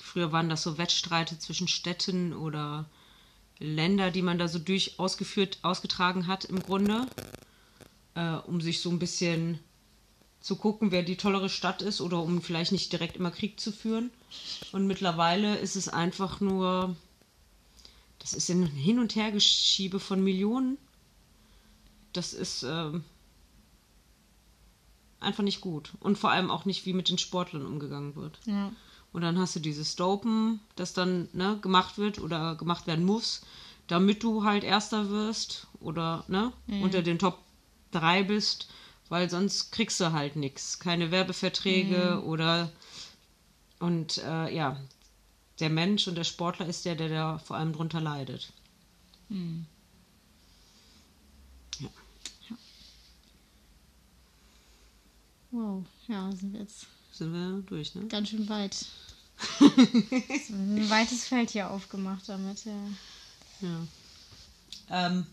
Früher 0.00 0.32
waren 0.32 0.48
das 0.48 0.62
so 0.62 0.78
Wettstreite 0.78 1.38
zwischen 1.38 1.68
Städten 1.68 2.32
oder 2.32 2.86
Länder, 3.58 4.10
die 4.10 4.22
man 4.22 4.38
da 4.38 4.48
so 4.48 4.58
durch 4.58 4.98
ausgeführt, 4.98 5.58
ausgetragen 5.62 6.26
hat 6.26 6.44
im 6.44 6.62
Grunde, 6.62 7.06
äh, 8.14 8.34
um 8.34 8.60
sich 8.60 8.80
so 8.80 8.90
ein 8.90 8.98
bisschen 8.98 9.58
zu 10.40 10.56
gucken, 10.56 10.90
wer 10.90 11.02
die 11.02 11.16
tollere 11.16 11.48
Stadt 11.48 11.82
ist 11.82 12.00
oder 12.00 12.22
um 12.22 12.40
vielleicht 12.42 12.72
nicht 12.72 12.92
direkt 12.92 13.16
immer 13.16 13.30
Krieg 13.30 13.58
zu 13.60 13.72
führen. 13.72 14.10
Und 14.72 14.86
mittlerweile 14.86 15.56
ist 15.56 15.76
es 15.76 15.88
einfach 15.88 16.40
nur, 16.40 16.96
das 18.18 18.32
ist 18.32 18.48
ein 18.48 18.66
Hin- 18.66 18.98
und 18.98 19.14
Hergeschiebe 19.16 20.00
von 20.00 20.22
Millionen. 20.22 20.78
Das 22.12 22.32
ist 22.32 22.62
ähm, 22.62 23.04
einfach 25.20 25.42
nicht 25.42 25.60
gut. 25.60 25.92
Und 26.00 26.18
vor 26.18 26.30
allem 26.30 26.50
auch 26.50 26.64
nicht, 26.64 26.86
wie 26.86 26.92
mit 26.92 27.08
den 27.08 27.18
Sportlern 27.18 27.66
umgegangen 27.66 28.16
wird. 28.16 28.38
Ja. 28.46 28.72
Und 29.12 29.22
dann 29.22 29.38
hast 29.38 29.56
du 29.56 29.60
dieses 29.60 29.96
Dopen, 29.96 30.60
das 30.76 30.92
dann 30.92 31.28
ne, 31.32 31.58
gemacht 31.60 31.98
wird 31.98 32.20
oder 32.20 32.54
gemacht 32.54 32.86
werden 32.86 33.04
muss, 33.04 33.42
damit 33.86 34.22
du 34.22 34.44
halt 34.44 34.64
Erster 34.64 35.08
wirst 35.08 35.66
oder 35.80 36.24
ne, 36.28 36.52
unter 36.82 37.02
den 37.02 37.18
Top 37.18 37.38
3 37.92 38.24
bist, 38.24 38.68
weil 39.08 39.28
sonst 39.30 39.70
kriegst 39.72 40.00
du 40.00 40.12
halt 40.12 40.36
nichts. 40.36 40.78
Keine 40.78 41.10
Werbeverträge 41.10 42.16
Mhm. 42.20 42.28
oder 42.28 42.70
und 43.80 44.18
äh, 44.18 44.54
ja, 44.54 44.76
der 45.60 45.70
Mensch 45.70 46.08
und 46.08 46.14
der 46.16 46.24
Sportler 46.24 46.66
ist 46.66 46.84
der, 46.84 46.94
der 46.96 47.08
da 47.08 47.38
vor 47.38 47.56
allem 47.56 47.72
drunter 47.72 48.00
leidet. 48.00 48.52
Hm. 49.28 49.66
Ja. 51.80 51.88
Wow, 55.50 55.84
ja, 56.08 56.30
sind 56.32 56.52
wir 56.52 56.60
jetzt 56.60 56.86
Sind 57.12 57.32
wir 57.32 57.62
durch, 57.66 57.94
ne? 57.94 58.06
ganz 58.08 58.28
schön 58.30 58.48
weit. 58.48 58.86
ein 59.60 60.90
weites 60.90 61.24
Feld 61.26 61.50
hier 61.50 61.70
aufgemacht 61.70 62.28
damit, 62.28 62.64
ja. 62.64 62.72
Ja. 63.60 63.86
Ähm, 64.90 65.26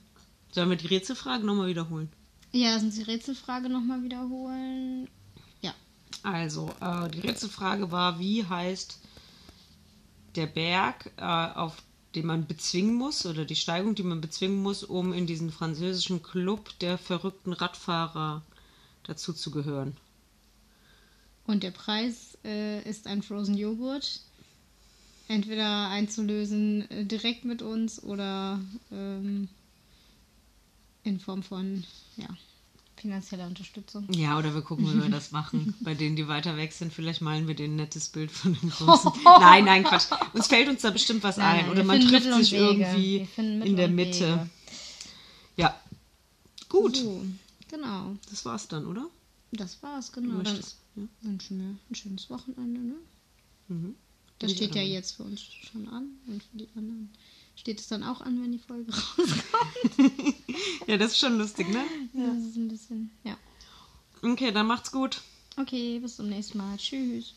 sollen 0.51 0.69
wir 0.69 0.77
die 0.77 0.87
Rätselfrage 0.87 1.45
nochmal 1.45 1.67
wiederholen? 1.67 2.09
Ja, 2.55 2.73
lass 2.73 2.83
uns 2.83 2.95
die 2.95 3.01
Rätselfrage 3.01 3.67
nochmal 3.67 4.01
wiederholen. 4.01 5.09
Ja. 5.59 5.73
Also, 6.23 6.73
äh, 6.79 7.09
die 7.09 7.19
Rätselfrage 7.19 7.91
war, 7.91 8.17
wie 8.17 8.45
heißt 8.45 8.97
der 10.37 10.47
Berg, 10.47 11.11
äh, 11.17 11.21
auf 11.21 11.83
den 12.15 12.25
man 12.25 12.47
bezwingen 12.47 12.95
muss, 12.95 13.25
oder 13.25 13.43
die 13.43 13.57
Steigung, 13.57 13.93
die 13.93 14.03
man 14.03 14.21
bezwingen 14.21 14.63
muss, 14.63 14.85
um 14.85 15.11
in 15.11 15.27
diesen 15.27 15.51
französischen 15.51 16.23
Club 16.23 16.79
der 16.79 16.97
verrückten 16.97 17.51
Radfahrer 17.51 18.41
dazu 19.03 19.33
zu 19.33 19.51
gehören. 19.51 19.97
Und 21.47 21.61
der 21.61 21.71
Preis 21.71 22.37
äh, 22.45 22.81
ist 22.89 23.05
ein 23.07 23.21
Frozen 23.21 23.57
Joghurt. 23.57 24.21
Entweder 25.27 25.89
einzulösen 25.89 26.89
äh, 26.89 27.03
direkt 27.03 27.43
mit 27.43 27.61
uns 27.61 28.01
oder 28.01 28.61
ähm, 28.93 29.49
in 31.05 31.19
Form 31.19 31.43
von 31.43 31.83
ja, 32.17 32.27
finanzieller 32.97 33.45
Unterstützung. 33.47 34.07
Ja, 34.11 34.37
oder 34.37 34.53
wir 34.53 34.61
gucken, 34.61 34.91
wie 34.91 35.01
wir 35.01 35.09
das 35.09 35.31
machen. 35.31 35.75
Bei 35.81 35.93
denen, 35.93 36.15
die 36.15 36.27
weiter 36.27 36.57
weg 36.57 36.73
sind, 36.73 36.91
vielleicht 36.91 37.21
malen 37.21 37.47
wir 37.47 37.55
denen 37.55 37.75
ein 37.75 37.77
nettes 37.77 38.09
Bild 38.09 38.31
von 38.31 38.57
dem 38.59 38.69
großen. 38.71 39.11
nein, 39.23 39.65
nein, 39.65 39.83
Quatsch. 39.83 40.07
Uns 40.33 40.47
fällt 40.47 40.67
uns 40.67 40.81
da 40.81 40.89
bestimmt 40.89 41.23
was 41.23 41.37
Nein, 41.37 41.65
ein. 41.65 41.71
Oder 41.71 41.83
man 41.83 41.99
trifft 42.01 42.25
Mittel 42.25 42.43
sich 42.43 42.53
irgendwie 42.53 43.27
in 43.37 43.75
der 43.75 43.87
Mitte. 43.87 44.19
Wege. 44.19 44.49
Ja. 45.57 45.79
Gut. 46.67 46.97
So, 46.97 47.23
genau. 47.69 48.15
Das 48.29 48.43
war's 48.45 48.67
dann, 48.67 48.87
oder? 48.87 49.07
Das 49.51 49.81
war's, 49.83 50.11
genau. 50.11 50.41
Dann 50.41 50.59
ja. 50.95 51.03
wünschen 51.21 51.59
wir 51.59 51.77
ein 51.89 51.95
schönes 51.95 52.29
Wochenende. 52.29 52.79
Ne? 52.79 52.95
Mhm. 53.67 53.95
Das 54.39 54.51
steht 54.51 54.75
ja 54.75 54.81
jetzt 54.81 55.13
für 55.13 55.23
uns 55.23 55.41
schon 55.41 55.87
an 55.87 56.09
und 56.27 56.43
für 56.43 56.57
die 56.57 56.67
anderen. 56.75 57.09
Steht 57.55 57.79
es 57.79 57.87
dann 57.87 58.03
auch 58.03 58.21
an, 58.21 58.41
wenn 58.41 58.51
die 58.51 58.59
Folge 58.59 58.91
rauskommt? 59.17 60.35
Ja, 60.87 60.97
das 60.97 61.11
ist 61.11 61.19
schon 61.19 61.37
lustig, 61.37 61.67
ne? 61.69 61.83
Das 62.13 62.37
ist 62.37 62.55
ein 62.55 62.67
bisschen, 62.67 63.11
ja. 63.23 63.37
Okay, 64.21 64.51
dann 64.51 64.67
macht's 64.67 64.91
gut. 64.91 65.21
Okay, 65.57 65.99
bis 65.99 66.15
zum 66.17 66.29
nächsten 66.29 66.57
Mal. 66.57 66.77
Tschüss. 66.77 67.33